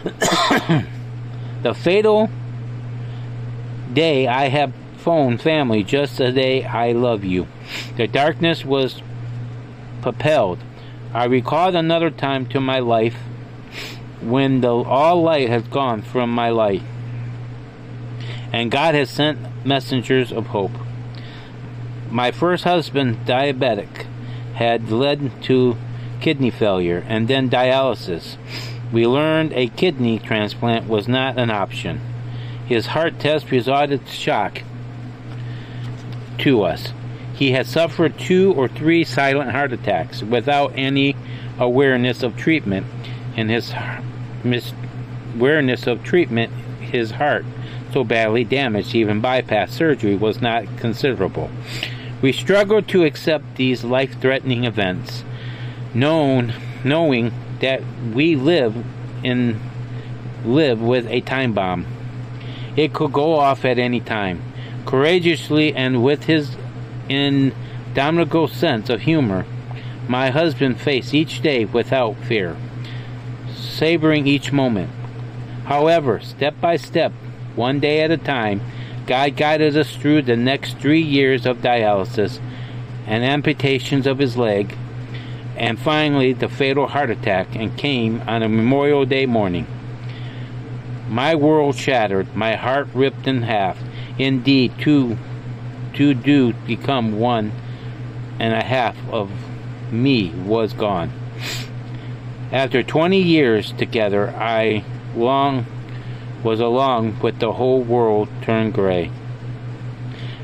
the 1.62 1.75
fatal 1.75 2.31
day 3.92 4.27
I 4.27 4.49
have 4.49 4.73
phoned 4.99 5.40
family 5.40 5.83
just 5.83 6.19
the 6.19 6.33
day 6.33 6.64
I 6.64 6.92
love 6.92 7.25
you. 7.25 7.47
The 7.97 8.07
darkness 8.07 8.64
was 8.64 9.03
propelled. 10.03 10.59
I 11.12 11.25
recalled 11.25 11.75
another 11.75 12.11
time 12.11 12.47
to 12.47 12.61
my 12.61 12.79
life 12.79 13.16
when 14.21 14.61
the 14.61 14.75
all 14.75 15.23
light 15.23 15.49
has 15.49 15.62
gone 15.64 16.03
from 16.03 16.31
my 16.31 16.51
light, 16.51 16.83
and 18.53 18.71
God 18.71 18.95
has 18.95 19.11
sent 19.11 19.64
messengers 19.64 20.33
of 20.33 20.49
hope. 20.49 20.73
My 22.11 22.31
first 22.31 22.64
husband, 22.64 23.27
diabetic, 23.27 24.07
had 24.55 24.90
led 24.90 25.42
to 25.45 25.77
kidney 26.21 26.51
failure 26.51 27.05
and 27.09 27.29
then 27.29 27.51
dialysis. 27.51 28.37
We 28.92 29.07
learned 29.07 29.53
a 29.53 29.68
kidney 29.68 30.18
transplant 30.18 30.88
was 30.88 31.09
not 31.09 31.38
an 31.38 31.51
option. 31.51 32.01
His 32.66 32.87
heart 32.87 33.18
test 33.18 33.51
resulted 33.51 34.09
shock 34.09 34.62
to 36.38 36.62
us. 36.62 36.92
He 37.35 37.53
had 37.53 37.66
suffered 37.66 38.18
two 38.18 38.55
or 38.55 38.68
three 38.68 39.05
silent 39.05 39.51
heart 39.51 39.72
attacks 39.72 40.22
without 40.22 40.72
any 40.75 41.16
awareness 41.59 42.22
of 42.22 42.37
treatment, 42.37 42.87
and 43.37 43.51
his 43.51 43.75
mis- 44.42 44.72
awareness 45.35 45.87
of 45.87 46.03
treatment, 46.03 46.53
his 46.81 47.12
heart, 47.12 47.44
so 47.92 48.05
badly 48.05 48.44
damaged, 48.44 48.94
even 48.94 49.20
bypass 49.20 49.72
surgery, 49.72 50.16
was 50.16 50.40
not 50.40 50.64
considerable. 50.79 51.51
We 52.22 52.33
struggled 52.33 52.88
to 52.88 53.05
accept 53.05 53.57
these 53.57 53.85
life 53.85 54.18
threatening 54.20 54.64
events, 54.64 55.25
known, 55.92 56.55
knowing 56.83 57.33
that 57.61 57.83
we 58.12 58.37
live 58.37 58.77
in 59.23 59.61
live 60.45 60.81
with 60.81 61.07
a 61.09 61.21
time 61.23 61.53
bomb. 61.53 61.87
It 62.77 62.92
could 62.92 63.12
go 63.12 63.35
off 63.35 63.64
at 63.64 63.79
any 63.79 64.01
time. 64.01 64.42
Courageously 64.85 65.75
and 65.75 66.05
with 66.05 66.25
his 66.25 66.57
indomitable 67.09 68.49
sense 68.49 68.90
of 68.90 69.01
humor, 69.01 69.45
my 70.09 70.31
husband 70.31 70.81
faced 70.81 71.14
each 71.14 71.42
day 71.42 71.64
without 71.64 72.16
fear, 72.16 72.57
savoring 73.55 74.27
each 74.27 74.53
moment. 74.53 74.90
However, 75.64 76.21
step 76.21 76.61
by 76.61 76.77
step, 76.77 77.12
one 77.57 77.81
day 77.81 78.03
at 78.03 78.11
a 78.11 78.16
time, 78.16 78.61
God 79.07 79.37
guided 79.37 79.77
us 79.77 79.97
through 79.97 80.23
the 80.23 80.37
next 80.37 80.79
three 80.79 81.01
years 81.01 81.47
of 81.47 81.59
dialysis 81.59 82.38
and 83.07 83.25
amputations 83.25 84.07
of 84.07 84.19
his 84.19 84.37
leg, 84.37 84.77
and 85.57 85.79
finally 85.79 86.33
the 86.33 86.49
fatal 86.49 86.87
heart 86.87 87.11
attack 87.11 87.55
and 87.55 87.77
came 87.77 88.23
on 88.27 88.42
a 88.42 88.49
Memorial 88.49 89.05
Day 89.05 89.27
morning. 89.27 89.66
My 91.09 91.35
world 91.35 91.77
shattered, 91.77 92.35
my 92.37 92.57
heart 92.57 92.88
ripped 92.92 93.27
in 93.27 93.42
half. 93.42 93.79
Indeed, 94.19 94.73
two, 94.79 95.16
two 95.95 96.14
do 96.14 96.53
become 96.53 97.19
one 97.19 97.53
and 98.38 98.53
a 98.53 98.62
half 98.62 98.97
of 99.11 99.31
me 99.90 100.31
was 100.31 100.73
gone. 100.73 101.12
After 102.53 102.83
20 102.83 103.21
years 103.21 103.73
together, 103.73 104.31
I 104.31 104.85
long 105.14 105.66
was 106.42 106.61
along 106.61 107.19
with 107.21 107.38
the 107.38 107.53
whole 107.53 107.83
world 107.83 108.29
turned 108.42 108.75
gray. 108.75 109.11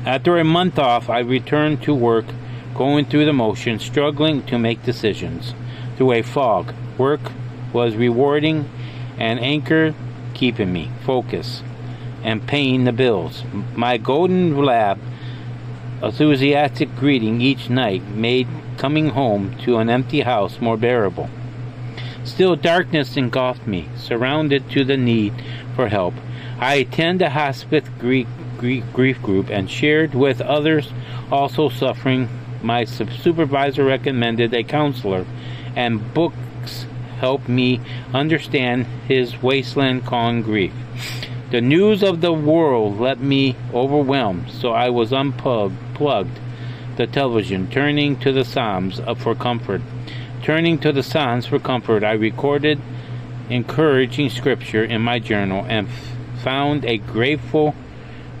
After 0.05 0.37
a 0.37 0.43
month 0.43 0.77
off, 0.77 1.09
I 1.09 1.19
returned 1.19 1.81
to 1.83 1.93
work, 1.93 2.25
going 2.75 3.05
through 3.05 3.25
the 3.25 3.33
motions, 3.33 3.83
struggling 3.83 4.43
to 4.47 4.57
make 4.57 4.83
decisions. 4.83 5.53
Through 5.97 6.13
a 6.13 6.21
fog, 6.21 6.73
work 6.97 7.31
was 7.71 7.95
rewarding 7.95 8.69
and 9.17 9.39
anchor 9.39 9.93
keeping 10.33 10.73
me 10.73 10.91
focused 11.05 11.63
and 12.23 12.47
paying 12.47 12.83
the 12.83 12.91
bills. 12.91 13.43
My 13.75 13.97
golden 13.97 14.57
lab 14.57 14.99
enthusiastic 16.01 16.95
greeting 16.95 17.41
each 17.41 17.69
night 17.69 18.03
made 18.09 18.47
coming 18.77 19.09
home 19.09 19.55
to 19.59 19.77
an 19.77 19.89
empty 19.89 20.21
house 20.21 20.59
more 20.59 20.77
bearable. 20.77 21.29
Still, 22.23 22.55
darkness 22.55 23.17
engulfed 23.17 23.67
me, 23.67 23.89
surrounded 23.97 24.69
to 24.71 24.83
the 24.83 24.97
need 24.97 25.33
for 25.75 25.89
help. 25.89 26.13
I 26.59 26.75
attended 26.75 27.27
a 27.27 27.29
hospice 27.31 27.87
grief, 27.99 28.27
group 29.21 29.49
and 29.49 29.69
shared 29.69 30.13
with 30.13 30.39
others 30.41 30.91
also 31.31 31.69
suffering. 31.69 32.29
My 32.63 32.85
supervisor 32.85 33.83
recommended 33.83 34.53
a 34.53 34.63
counselor, 34.63 35.25
and 35.75 36.13
books 36.13 36.85
helped 37.19 37.49
me 37.49 37.81
understand 38.13 38.85
his 39.07 39.41
wasteland 39.41 40.05
calling 40.05 40.41
grief. 40.41 40.73
The 41.51 41.61
news 41.61 42.01
of 42.01 42.21
the 42.21 42.33
world 42.33 42.99
left 42.99 43.21
me 43.21 43.55
overwhelmed, 43.73 44.49
so 44.49 44.71
I 44.71 44.89
was 44.89 45.13
unplugged 45.13 46.39
the 46.95 47.07
television, 47.07 47.69
turning 47.69 48.17
to 48.19 48.31
the 48.31 48.45
Psalms 48.45 48.99
uh, 48.99 49.13
for 49.15 49.35
comfort. 49.35 49.81
Turning 50.41 50.77
to 50.79 50.91
the 50.91 51.03
Psalms 51.03 51.45
for 51.45 51.59
comfort, 51.59 52.03
I 52.03 52.13
recorded 52.13 52.79
encouraging 53.49 54.29
scripture 54.29 54.83
in 54.83 55.01
my 55.01 55.19
journal 55.19 55.65
and 55.67 55.87
found 56.43 56.85
a 56.85 56.97
grateful 56.97 57.75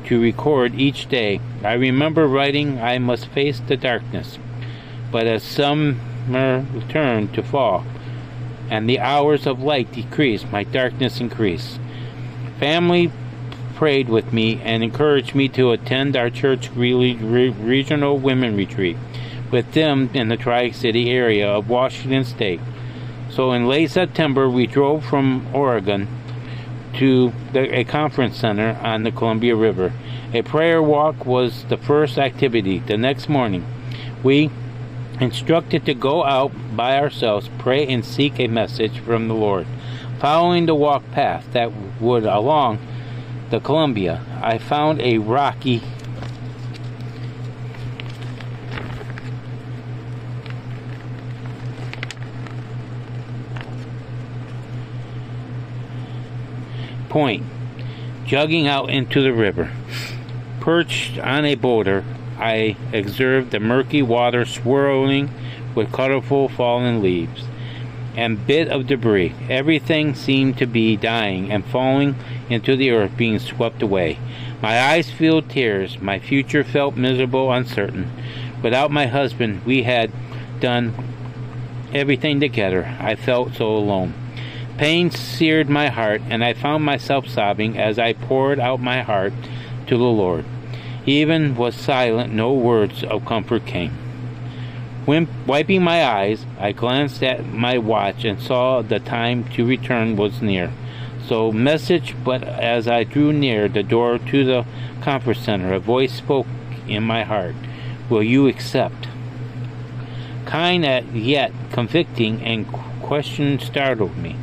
to 0.05 0.21
record 0.21 0.75
each 0.75 1.07
day. 1.07 1.39
I 1.63 1.73
remember 1.73 2.27
writing, 2.27 2.79
I 2.79 2.97
must 2.97 3.27
face 3.27 3.59
the 3.59 3.77
darkness. 3.77 4.37
But 5.11 5.27
as 5.27 5.43
summer 5.43 6.65
turned 6.89 7.33
to 7.33 7.43
fall 7.43 7.85
and 8.69 8.89
the 8.89 8.99
hours 8.99 9.45
of 9.45 9.61
light 9.61 9.91
decreased, 9.91 10.51
my 10.51 10.63
darkness 10.63 11.19
increased. 11.19 11.79
Family 12.59 13.11
prayed 13.75 14.09
with 14.09 14.31
me 14.31 14.61
and 14.61 14.83
encouraged 14.83 15.35
me 15.35 15.49
to 15.49 15.71
attend 15.71 16.15
our 16.15 16.29
church 16.29 16.69
regional 16.71 18.17
women 18.17 18.55
retreat 18.55 18.97
with 19.51 19.73
them 19.73 20.09
in 20.13 20.29
the 20.29 20.37
Tri 20.37 20.71
City 20.71 21.11
area 21.11 21.47
of 21.47 21.69
Washington 21.69 22.23
State. 22.23 22.61
So 23.29 23.51
in 23.51 23.67
late 23.67 23.91
September, 23.91 24.49
we 24.49 24.65
drove 24.65 25.05
from 25.05 25.45
Oregon 25.53 26.07
to 26.95 27.33
the, 27.51 27.79
a 27.79 27.83
conference 27.83 28.37
center 28.37 28.77
on 28.81 29.03
the 29.03 29.11
Columbia 29.11 29.55
River. 29.55 29.93
A 30.33 30.41
prayer 30.41 30.81
walk 30.81 31.25
was 31.25 31.65
the 31.65 31.77
first 31.77 32.17
activity. 32.17 32.79
The 32.79 32.97
next 32.97 33.29
morning, 33.29 33.65
we 34.23 34.49
instructed 35.19 35.85
to 35.85 35.93
go 35.93 36.23
out 36.23 36.51
by 36.75 36.97
ourselves, 36.97 37.49
pray, 37.59 37.87
and 37.87 38.03
seek 38.03 38.39
a 38.39 38.47
message 38.47 38.99
from 38.99 39.27
the 39.27 39.35
Lord. 39.35 39.67
Following 40.19 40.65
the 40.65 40.75
walk 40.75 41.03
path 41.11 41.45
that 41.51 41.71
would 41.99 42.25
along 42.25 42.79
the 43.49 43.59
Columbia, 43.59 44.21
I 44.41 44.57
found 44.57 45.01
a 45.01 45.17
rocky 45.17 45.81
point, 57.13 57.43
jogging 58.25 58.67
out 58.67 58.89
into 58.89 59.21
the 59.21 59.31
river. 59.31 59.71
Perched 60.59 61.19
on 61.19 61.45
a 61.45 61.53
boulder, 61.53 62.03
I 62.39 62.75
observed 62.91 63.51
the 63.51 63.59
murky 63.59 64.01
water 64.01 64.45
swirling 64.45 65.29
with 65.75 65.91
colorful 65.91 66.49
fallen 66.49 67.03
leaves 67.03 67.43
and 68.15 68.47
bit 68.47 68.67
of 68.67 68.87
debris. 68.87 69.35
Everything 69.47 70.15
seemed 70.15 70.57
to 70.57 70.65
be 70.65 70.97
dying 70.97 71.51
and 71.51 71.63
falling 71.63 72.15
into 72.49 72.75
the 72.75 72.89
earth, 72.89 73.15
being 73.15 73.37
swept 73.37 73.83
away. 73.83 74.17
My 74.59 74.81
eyes 74.81 75.11
filled 75.11 75.51
tears. 75.51 76.01
My 76.01 76.17
future 76.17 76.63
felt 76.63 76.95
miserable, 76.95 77.51
uncertain. 77.51 78.09
Without 78.63 78.89
my 78.89 79.05
husband, 79.05 79.63
we 79.65 79.83
had 79.83 80.11
done 80.59 80.95
everything 81.93 82.39
together. 82.39 82.97
I 82.99 83.13
felt 83.13 83.53
so 83.53 83.67
alone. 83.67 84.15
Pain 84.77 85.11
seared 85.11 85.69
my 85.69 85.89
heart, 85.89 86.21
and 86.29 86.43
I 86.43 86.53
found 86.53 86.83
myself 86.83 87.27
sobbing 87.27 87.77
as 87.77 87.99
I 87.99 88.13
poured 88.13 88.59
out 88.59 88.79
my 88.79 89.01
heart 89.01 89.33
to 89.87 89.97
the 89.97 90.03
Lord. 90.03 90.45
Even 91.05 91.55
was 91.55 91.75
silent, 91.75 92.33
no 92.33 92.53
words 92.53 93.03
of 93.03 93.25
comfort 93.25 93.65
came. 93.65 93.91
When 95.05 95.27
wiping 95.45 95.83
my 95.83 96.03
eyes, 96.03 96.45
I 96.59 96.71
glanced 96.71 97.21
at 97.23 97.45
my 97.45 97.77
watch 97.77 98.23
and 98.23 98.41
saw 98.41 98.81
the 98.81 98.99
time 98.99 99.43
to 99.49 99.65
return 99.65 100.15
was 100.15 100.41
near. 100.41 100.71
So, 101.27 101.51
message, 101.51 102.15
but 102.23 102.43
as 102.43 102.87
I 102.87 103.03
drew 103.03 103.31
near 103.31 103.67
the 103.67 103.83
door 103.83 104.17
to 104.17 104.45
the 104.45 104.65
conference 105.01 105.41
center, 105.41 105.73
a 105.73 105.79
voice 105.79 106.13
spoke 106.13 106.47
in 106.87 107.03
my 107.03 107.23
heart 107.23 107.55
Will 108.09 108.23
you 108.23 108.47
accept? 108.47 109.07
Kind 110.45 110.85
yet 111.15 111.51
convicting 111.71 112.41
and 112.41 112.67
question 113.03 113.59
startled 113.59 114.17
me. 114.17 114.35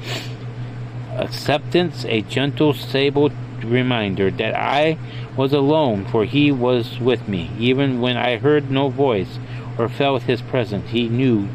Acceptance, 1.16 2.04
a 2.04 2.20
gentle, 2.22 2.72
stable 2.72 3.30
reminder 3.64 4.30
that 4.30 4.54
I 4.54 4.98
was 5.36 5.52
alone, 5.52 6.04
for 6.06 6.24
He 6.24 6.52
was 6.52 7.00
with 7.00 7.26
me. 7.26 7.50
Even 7.58 8.00
when 8.00 8.16
I 8.16 8.36
heard 8.36 8.70
no 8.70 8.88
voice 8.88 9.38
or 9.78 9.88
felt 9.88 10.22
His 10.22 10.42
presence, 10.42 10.90
He 10.90 11.08
knew 11.08 11.48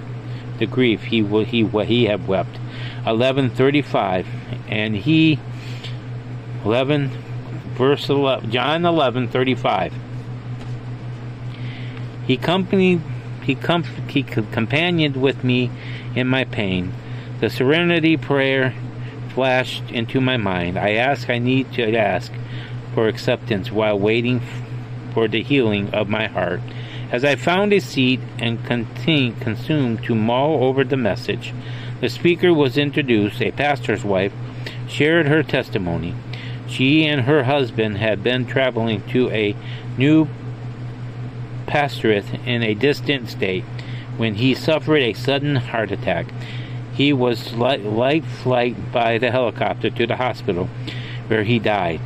the 0.60 0.66
grief 0.66 1.04
He 1.04 1.24
he 1.46 1.64
he 1.64 2.06
had 2.06 2.28
wept. 2.28 2.58
11:35, 3.06 4.26
and 4.68 4.96
He 4.96 5.40
11 6.64 7.12
verse 7.76 8.10
11, 8.10 8.52
John 8.52 8.82
11:35. 8.84 9.94
He 12.26 12.34
accompanied 12.34 13.02
he, 13.44 13.54
com- 13.54 13.84
he 14.08 14.24
companioned 14.24 15.18
with 15.18 15.44
me 15.44 15.70
in 16.16 16.28
my 16.28 16.46
pain. 16.46 16.94
The 17.40 17.50
serenity 17.50 18.18
prayer 18.18 18.74
flashed 19.34 19.84
into 19.92 20.22
my 20.22 20.38
mind. 20.38 20.80
I 20.80 20.94
ask, 20.94 21.30
I 21.30 21.38
need 21.38 21.74
to 21.74 21.96
ask 21.96 22.32
for 22.94 23.08
acceptance 23.08 23.72
while 23.72 24.00
waiting 24.00 24.42
for 25.14 25.28
the 25.28 25.44
healing 25.44 25.94
of 25.94 26.08
my 26.08 26.28
heart. 26.28 26.62
As 27.12 27.24
I 27.24 27.36
found 27.36 27.74
a 27.74 27.80
seat 27.80 28.20
and 28.40 28.66
continued 28.66 29.40
consumed 29.42 30.04
to 30.06 30.16
mull 30.16 30.64
over 30.64 30.84
the 30.84 30.98
message, 30.98 31.54
the 32.02 32.10
speaker 32.10 32.54
was 32.54 32.78
introduced. 32.78 33.42
A 33.42 33.52
pastor's 33.52 34.04
wife 34.04 34.34
shared 34.88 35.28
her 35.28 35.44
testimony. 35.44 36.16
She 36.68 37.06
and 37.06 37.22
her 37.22 37.44
husband 37.44 37.98
had 37.98 38.24
been 38.24 38.46
traveling 38.46 39.04
to 39.10 39.30
a 39.30 39.56
new 39.98 40.28
pastorate 41.68 42.26
in 42.46 42.64
a 42.64 42.74
distant 42.74 43.30
state 43.30 43.64
when 44.18 44.36
he 44.36 44.54
suffered 44.54 45.02
a 45.02 45.14
sudden 45.14 45.56
heart 45.56 45.92
attack. 45.92 46.28
He 46.94 47.12
was 47.12 47.54
life 47.54 48.26
flight 48.26 48.92
by 48.92 49.18
the 49.18 49.32
helicopter 49.32 49.90
to 49.90 50.08
the 50.08 50.16
hospital 50.16 50.70
where 51.28 51.44
he 51.44 51.60
died. 51.60 52.00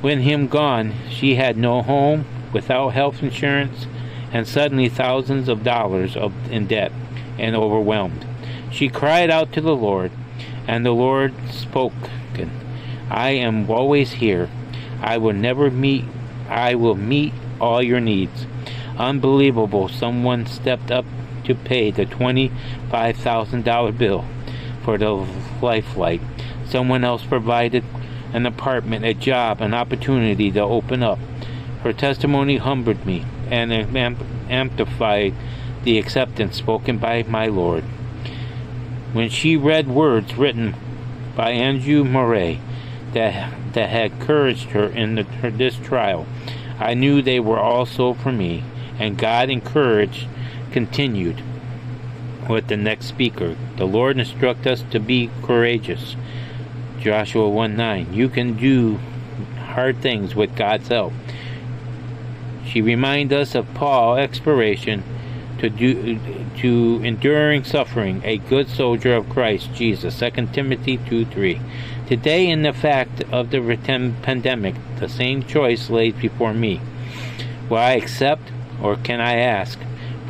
When 0.00 0.20
him 0.20 0.46
gone, 0.46 0.94
she 1.08 1.34
had 1.34 1.56
no 1.56 1.82
home, 1.82 2.24
without 2.52 2.90
health 2.90 3.22
insurance, 3.22 3.86
and 4.32 4.46
suddenly 4.46 4.88
thousands 4.88 5.48
of 5.48 5.64
dollars 5.64 6.16
of, 6.16 6.32
in 6.50 6.66
debt 6.66 6.92
and 7.38 7.56
overwhelmed. 7.56 8.26
She 8.70 8.88
cried 8.88 9.30
out 9.30 9.52
to 9.52 9.60
the 9.60 9.74
Lord, 9.74 10.12
and 10.66 10.86
the 10.86 10.92
Lord 10.92 11.34
spoke, 11.50 11.92
I 13.10 13.30
am 13.30 13.68
always 13.68 14.12
here. 14.12 14.48
I 15.02 15.18
will 15.18 15.32
never 15.32 15.68
meet 15.68 16.04
I 16.48 16.74
will 16.74 16.96
meet 16.96 17.32
all 17.60 17.82
your 17.82 18.00
needs. 18.00 18.46
Unbelievable, 18.96 19.88
someone 19.88 20.46
stepped 20.46 20.90
up 20.90 21.04
to 21.50 21.60
pay 21.62 21.90
the 21.90 22.06
$25,000 22.06 23.98
bill 23.98 24.24
for 24.84 24.96
the 24.96 25.26
life 25.60 25.86
flight. 25.86 26.20
Someone 26.64 27.04
else 27.04 27.24
provided 27.24 27.84
an 28.32 28.46
apartment, 28.46 29.04
a 29.04 29.12
job, 29.14 29.60
an 29.60 29.74
opportunity 29.74 30.50
to 30.52 30.60
open 30.60 31.02
up. 31.02 31.18
Her 31.82 31.92
testimony 31.92 32.58
humbled 32.58 33.04
me 33.04 33.24
and 33.50 33.72
amplified 33.72 35.34
the 35.82 35.98
acceptance 35.98 36.56
spoken 36.56 36.98
by 36.98 37.24
my 37.24 37.46
Lord. 37.46 37.82
When 39.12 39.28
she 39.28 39.56
read 39.56 39.88
words 39.88 40.36
written 40.36 40.76
by 41.34 41.50
Andrew 41.50 42.04
Murray 42.04 42.60
that, 43.12 43.52
that 43.72 43.88
had 43.88 44.12
encouraged 44.12 44.70
her 44.70 44.86
in 44.86 45.16
the, 45.16 45.24
her, 45.24 45.50
this 45.50 45.76
trial, 45.76 46.26
I 46.78 46.94
knew 46.94 47.20
they 47.20 47.40
were 47.40 47.58
also 47.58 48.14
for 48.14 48.30
me, 48.30 48.62
and 48.98 49.18
God 49.18 49.50
encouraged, 49.50 50.28
continued 50.72 51.42
with 52.48 52.68
the 52.68 52.76
next 52.76 53.06
speaker. 53.06 53.56
The 53.76 53.86
Lord 53.86 54.18
instruct 54.18 54.66
us 54.66 54.84
to 54.90 54.98
be 54.98 55.30
courageous. 55.42 56.16
Joshua 56.98 57.48
1 57.48 57.76
9. 57.76 58.12
You 58.12 58.28
can 58.28 58.56
do 58.56 58.98
hard 59.58 60.02
things 60.02 60.34
with 60.34 60.56
God's 60.56 60.88
help. 60.88 61.12
She 62.66 62.82
reminds 62.82 63.32
us 63.32 63.54
of 63.54 63.72
Paul's 63.74 64.18
expiration 64.18 65.02
to 65.58 65.70
do 65.70 66.18
to 66.58 67.00
enduring 67.04 67.64
suffering, 67.64 68.22
a 68.24 68.38
good 68.38 68.68
soldier 68.68 69.14
of 69.14 69.28
Christ 69.28 69.72
Jesus. 69.74 70.18
2 70.18 70.48
Timothy 70.52 70.98
2 71.08 71.24
3. 71.26 71.60
Today, 72.06 72.48
in 72.48 72.62
the 72.62 72.72
fact 72.72 73.22
of 73.30 73.50
the 73.50 73.60
pandemic, 74.22 74.74
the 74.98 75.08
same 75.08 75.44
choice 75.44 75.90
lays 75.90 76.14
before 76.14 76.52
me. 76.52 76.80
Will 77.68 77.78
I 77.78 77.92
accept, 77.92 78.50
or 78.82 78.96
can 78.96 79.20
I 79.20 79.36
ask 79.36 79.78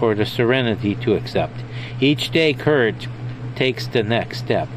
for 0.00 0.16
the 0.16 0.26
serenity 0.26 0.96
to 0.96 1.14
accept? 1.14 1.60
Each 2.00 2.30
day, 2.30 2.52
courage 2.54 3.08
takes 3.54 3.86
the 3.86 4.02
next 4.02 4.38
step. 4.38 4.68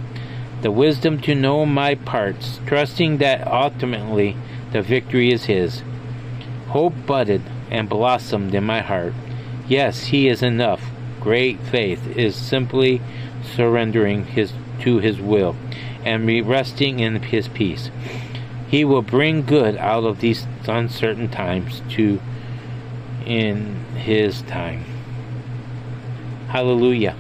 The 0.62 0.72
wisdom 0.72 1.20
to 1.22 1.34
know 1.34 1.66
my 1.66 1.96
parts, 1.96 2.60
trusting 2.66 3.18
that 3.18 3.48
ultimately 3.48 4.36
the 4.72 4.82
victory 4.82 5.32
is 5.32 5.46
His. 5.46 5.82
Hope 6.68 6.94
budded 7.06 7.42
and 7.72 7.90
blossomed 7.90 8.54
in 8.54 8.66
my 8.66 8.82
heart. 8.82 9.14
Yes, 9.68 10.06
He 10.08 10.28
is 10.28 10.44
enough. 10.44 10.84
Great 11.20 11.60
faith 11.62 12.06
is 12.18 12.36
simply 12.36 13.02
surrendering 13.56 14.26
his 14.26 14.54
to 14.82 15.00
His 15.00 15.20
will 15.20 15.56
and 16.04 16.28
resting 16.48 17.00
in 17.00 17.22
His 17.24 17.48
peace. 17.48 17.90
He 18.68 18.84
will 18.84 19.02
bring 19.02 19.46
good 19.46 19.78
out 19.78 20.04
of 20.04 20.20
these 20.20 20.46
uncertain 20.68 21.30
times 21.30 21.82
to 21.92 22.20
in 23.26 23.76
His 23.96 24.42
time. 24.44 24.93
Hallelujah. 26.54 27.16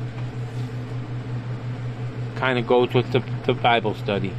Kind 2.35 2.59
of 2.59 2.67
goes 2.67 2.93
with 2.93 3.11
the, 3.11 3.23
the 3.47 3.55
Bible 3.55 3.95
study. 3.95 4.31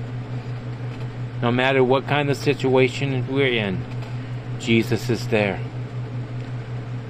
No 1.43 1.51
matter 1.51 1.83
what 1.83 2.07
kind 2.07 2.31
of 2.31 2.37
situation 2.37 3.27
we're 3.27 3.55
in, 3.55 3.85
Jesus 4.61 5.11
is 5.11 5.27
there. 5.27 5.59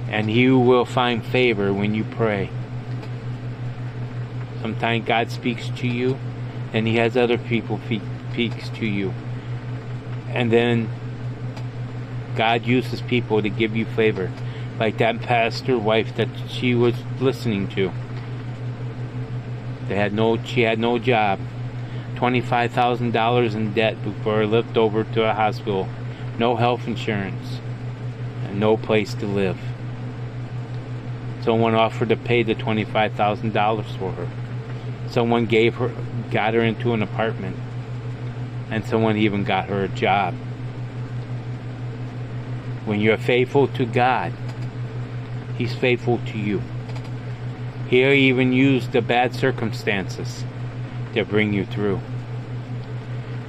And 0.09 0.31
you 0.31 0.57
will 0.57 0.85
find 0.85 1.23
favor 1.23 1.71
when 1.71 1.93
you 1.93 2.03
pray. 2.05 2.49
Sometimes 4.63 5.05
God 5.05 5.29
speaks 5.29 5.69
to 5.77 5.87
you, 5.87 6.17
and 6.73 6.87
He 6.87 6.95
has 6.95 7.15
other 7.15 7.37
people 7.37 7.79
speaks 8.31 8.69
to 8.69 8.87
you. 8.87 9.13
And 10.29 10.51
then 10.51 10.89
God 12.35 12.65
uses 12.65 13.03
people 13.03 13.43
to 13.43 13.49
give 13.49 13.75
you 13.75 13.85
favor 13.85 14.31
like 14.79 14.97
that 14.97 15.21
pastor 15.21 15.77
wife 15.77 16.15
that 16.15 16.29
she 16.49 16.75
was 16.75 16.95
listening 17.19 17.67
to. 17.69 17.91
They 19.87 19.95
had 19.95 20.13
no, 20.13 20.43
she 20.43 20.61
had 20.61 20.79
no 20.79 20.97
job, 20.97 21.39
twenty-five 22.15 22.71
thousand 22.71 23.11
dollars 23.11 23.55
in 23.55 23.73
debt 23.73 24.03
before 24.03 24.41
I 24.41 24.45
left 24.45 24.77
over 24.77 25.03
to 25.03 25.29
a 25.29 25.33
hospital, 25.33 25.87
no 26.37 26.55
health 26.55 26.87
insurance, 26.87 27.59
and 28.43 28.59
no 28.59 28.77
place 28.77 29.13
to 29.15 29.25
live. 29.25 29.59
Someone 31.41 31.75
offered 31.75 32.09
to 32.09 32.17
pay 32.17 32.41
the 32.41 32.55
twenty-five 32.55 33.13
thousand 33.13 33.53
dollars 33.53 33.95
for 33.97 34.11
her. 34.13 34.27
Someone 35.07 35.45
gave 35.45 35.75
her, 35.75 35.93
got 36.31 36.55
her 36.55 36.61
into 36.61 36.93
an 36.93 37.03
apartment, 37.03 37.55
and 38.71 38.83
someone 38.83 39.17
even 39.17 39.43
got 39.43 39.69
her 39.69 39.83
a 39.83 39.87
job. 39.87 40.33
When 42.85 42.99
you're 42.99 43.17
faithful 43.17 43.67
to 43.67 43.85
God, 43.85 44.33
He's 45.57 45.73
faithful 45.73 46.19
to 46.27 46.37
you. 46.37 46.61
He'll 47.89 48.11
even 48.11 48.51
use 48.51 48.87
the 48.87 49.01
bad 49.01 49.35
circumstances 49.35 50.43
to 51.13 51.23
bring 51.23 51.53
you 51.53 51.65
through. 51.65 52.01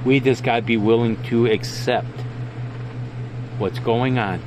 We 0.05 0.19
just 0.19 0.43
got 0.43 0.57
to 0.57 0.61
be 0.61 0.77
willing 0.77 1.21
to 1.23 1.47
accept 1.47 2.07
what's 3.57 3.79
going 3.79 4.19
on 4.19 4.41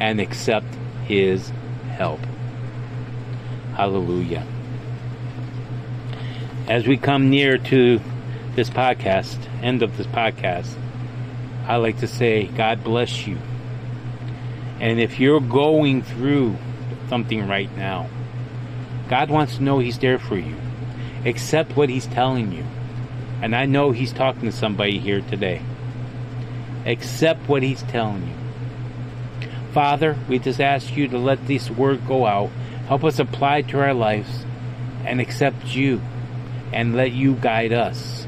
and 0.00 0.20
accept 0.20 0.66
His 1.06 1.50
help. 1.90 2.20
Hallelujah. 3.74 4.46
As 6.68 6.86
we 6.86 6.96
come 6.96 7.30
near 7.30 7.56
to 7.56 8.00
this 8.56 8.68
podcast, 8.68 9.38
end 9.62 9.82
of 9.82 9.96
this 9.96 10.06
podcast, 10.08 10.68
I 11.66 11.76
like 11.76 11.98
to 12.00 12.08
say, 12.08 12.46
God 12.46 12.82
bless 12.82 13.26
you. 13.26 13.38
And 14.80 14.98
if 14.98 15.20
you're 15.20 15.40
going 15.40 16.02
through 16.02 16.56
something 17.10 17.46
right 17.48 17.76
now. 17.76 18.08
God 19.08 19.30
wants 19.30 19.56
to 19.56 19.62
know 19.62 19.80
He's 19.80 19.98
there 19.98 20.20
for 20.20 20.38
you. 20.38 20.56
Accept 21.26 21.76
what 21.76 21.90
He's 21.90 22.06
telling 22.06 22.52
you. 22.52 22.64
And 23.42 23.54
I 23.54 23.66
know 23.66 23.90
He's 23.90 24.12
talking 24.12 24.42
to 24.42 24.52
somebody 24.52 25.00
here 25.00 25.20
today. 25.20 25.60
Accept 26.86 27.48
what 27.48 27.64
He's 27.64 27.82
telling 27.82 28.28
you. 28.28 28.34
Father, 29.74 30.16
we 30.28 30.38
just 30.38 30.60
ask 30.60 30.96
you 30.96 31.08
to 31.08 31.18
let 31.18 31.46
this 31.48 31.68
word 31.68 32.06
go 32.06 32.26
out. 32.26 32.50
Help 32.86 33.02
us 33.04 33.18
apply 33.18 33.62
to 33.62 33.80
our 33.80 33.94
lives 33.94 34.44
and 35.04 35.20
accept 35.20 35.74
you 35.74 36.00
and 36.72 36.94
let 36.94 37.10
you 37.10 37.34
guide 37.34 37.72
us, 37.72 38.26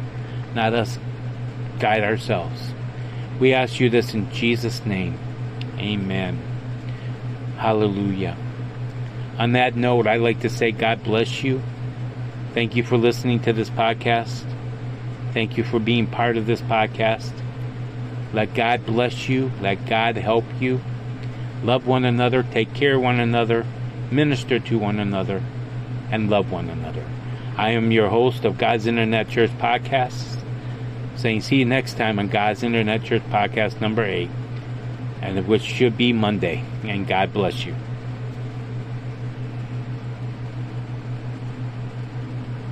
not 0.55 0.75
us 0.75 0.99
guide 1.79 2.03
ourselves. 2.03 2.75
We 3.39 3.55
ask 3.55 3.79
you 3.79 3.91
this 3.91 4.13
in 4.13 4.33
Jesus' 4.33 4.85
name. 4.85 5.19
Amen. 5.79 6.41
Hallelujah. 7.57 8.37
On 9.39 9.53
that 9.53 9.77
note, 9.77 10.07
I'd 10.07 10.21
like 10.21 10.41
to 10.41 10.51
say 10.51 10.73
God 10.73 11.03
bless 11.03 11.43
you. 11.43 11.63
Thank 12.55 12.77
you 12.77 12.83
for 12.83 12.99
listening 12.99 13.41
to 13.41 13.53
this 13.53 13.71
podcast. 13.71 14.45
Thank 15.33 15.57
you 15.57 15.65
for 15.65 15.79
being 15.79 16.07
part 16.07 16.37
of 16.37 16.47
this 16.47 16.61
podcast. 16.61 17.33
Let 18.35 18.55
God 18.55 18.85
bless 18.85 19.29
you. 19.29 19.51
Let 19.61 19.87
God 19.87 20.17
help 20.17 20.45
you. 20.61 20.81
Love 21.63 21.87
one 21.87 22.05
another. 22.05 22.43
Take 22.43 22.75
care 22.75 22.97
of 22.97 23.03
one 23.03 23.21
another. 23.21 23.65
Minister 24.11 24.59
to 24.59 24.79
one 24.79 24.99
another. 24.99 25.43
And 26.11 26.29
love 26.29 26.53
one 26.53 26.69
another. 26.69 27.05
I 27.57 27.71
am 27.71 27.91
your 27.91 28.09
host 28.09 28.45
of 28.45 28.59
God's 28.59 28.87
Internet 28.87 29.31
Church 29.31 29.51
Podcast. 29.53 30.43
Saying 31.17 31.41
see 31.41 31.57
you 31.57 31.65
next 31.65 31.97
time 31.97 32.19
on 32.19 32.29
God's 32.29 32.63
Internet 32.63 33.05
Church 33.05 33.23
Podcast 33.31 33.81
number 33.81 34.05
8. 34.05 34.29
And 35.23 35.47
which 35.47 35.63
should 35.63 35.97
be 35.97 36.13
Monday. 36.13 36.65
And 36.83 37.07
God 37.07 37.33
bless 37.33 37.65
you. 37.65 37.75